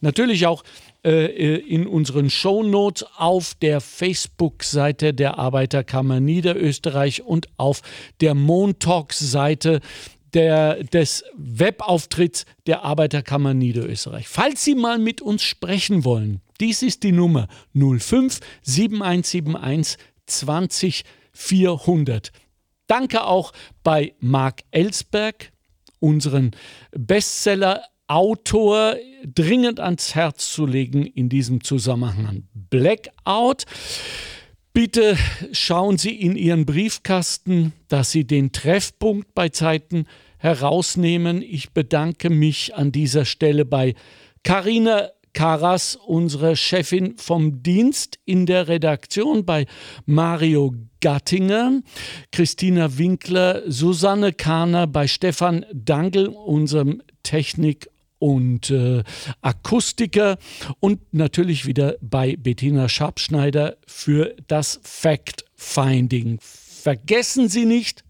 [0.00, 0.64] Natürlich auch
[1.04, 7.82] äh, äh, in unseren Shownotes auf der Facebook-Seite der Arbeiterkammer Niederösterreich und auf
[8.22, 9.80] der Montalks-Seite
[10.34, 14.28] der, des Webauftritts der Arbeiterkammer Niederösterreich.
[14.28, 22.32] Falls Sie mal mit uns sprechen wollen, dies ist die Nummer 05 7171 20 400.
[22.86, 25.52] Danke auch bei Marc Ellsberg,
[26.00, 26.52] unseren
[26.92, 32.44] Bestseller-Autor, dringend ans Herz zu legen in diesem Zusammenhang.
[32.54, 33.64] Blackout.
[34.72, 35.16] Bitte
[35.52, 40.06] schauen Sie in Ihren Briefkasten, dass Sie den Treffpunkt bei Zeiten
[40.44, 41.40] herausnehmen.
[41.40, 43.94] Ich bedanke mich an dieser Stelle bei
[44.42, 49.64] Karina Karas, unsere Chefin vom Dienst in der Redaktion, bei
[50.04, 51.80] Mario Gattinger,
[52.30, 57.88] Christina Winkler, Susanne Kahner, bei Stefan Dangel, unserem Technik-
[58.18, 59.02] und äh,
[59.40, 60.36] Akustiker
[60.78, 66.38] und natürlich wieder bei Bettina Schabschneider für das Fact-Finding.
[66.40, 68.04] Vergessen Sie nicht,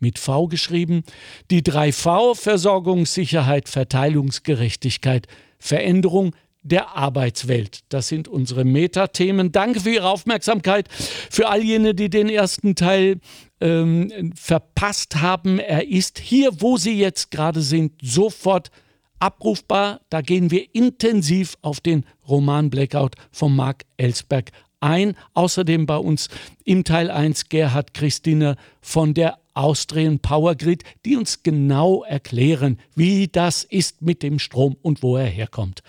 [0.00, 1.04] mit V geschrieben,
[1.50, 5.26] die 3V Versorgungssicherheit, Verteilungsgerechtigkeit,
[5.58, 7.80] Veränderung der Arbeitswelt.
[7.88, 9.52] Das sind unsere Metathemen.
[9.52, 10.88] Danke für Ihre Aufmerksamkeit.
[10.90, 13.20] Für all jene, die den ersten Teil
[13.60, 18.70] ähm, verpasst haben, er ist hier, wo Sie jetzt gerade sind, sofort
[19.18, 20.00] abrufbar.
[20.10, 25.14] Da gehen wir intensiv auf den Roman Blackout von Mark Ellsberg ein.
[25.34, 26.28] Außerdem bei uns
[26.64, 33.28] im Teil 1 Gerhard Christine von der Austrian Power Grid, die uns genau erklären, wie
[33.28, 35.82] das ist mit dem Strom und wo er herkommt.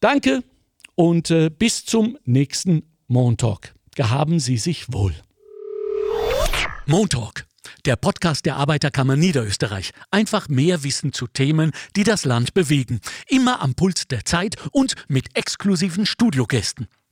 [0.00, 0.42] Danke
[0.94, 3.74] und äh, bis zum nächsten Montalk.
[3.94, 5.14] Gehaben Sie sich wohl.
[6.86, 7.46] Montalk,
[7.86, 9.92] der Podcast der Arbeiterkammer Niederösterreich.
[10.10, 13.00] Einfach mehr Wissen zu Themen, die das Land bewegen.
[13.28, 16.88] Immer am Puls der Zeit und mit exklusiven Studiogästen.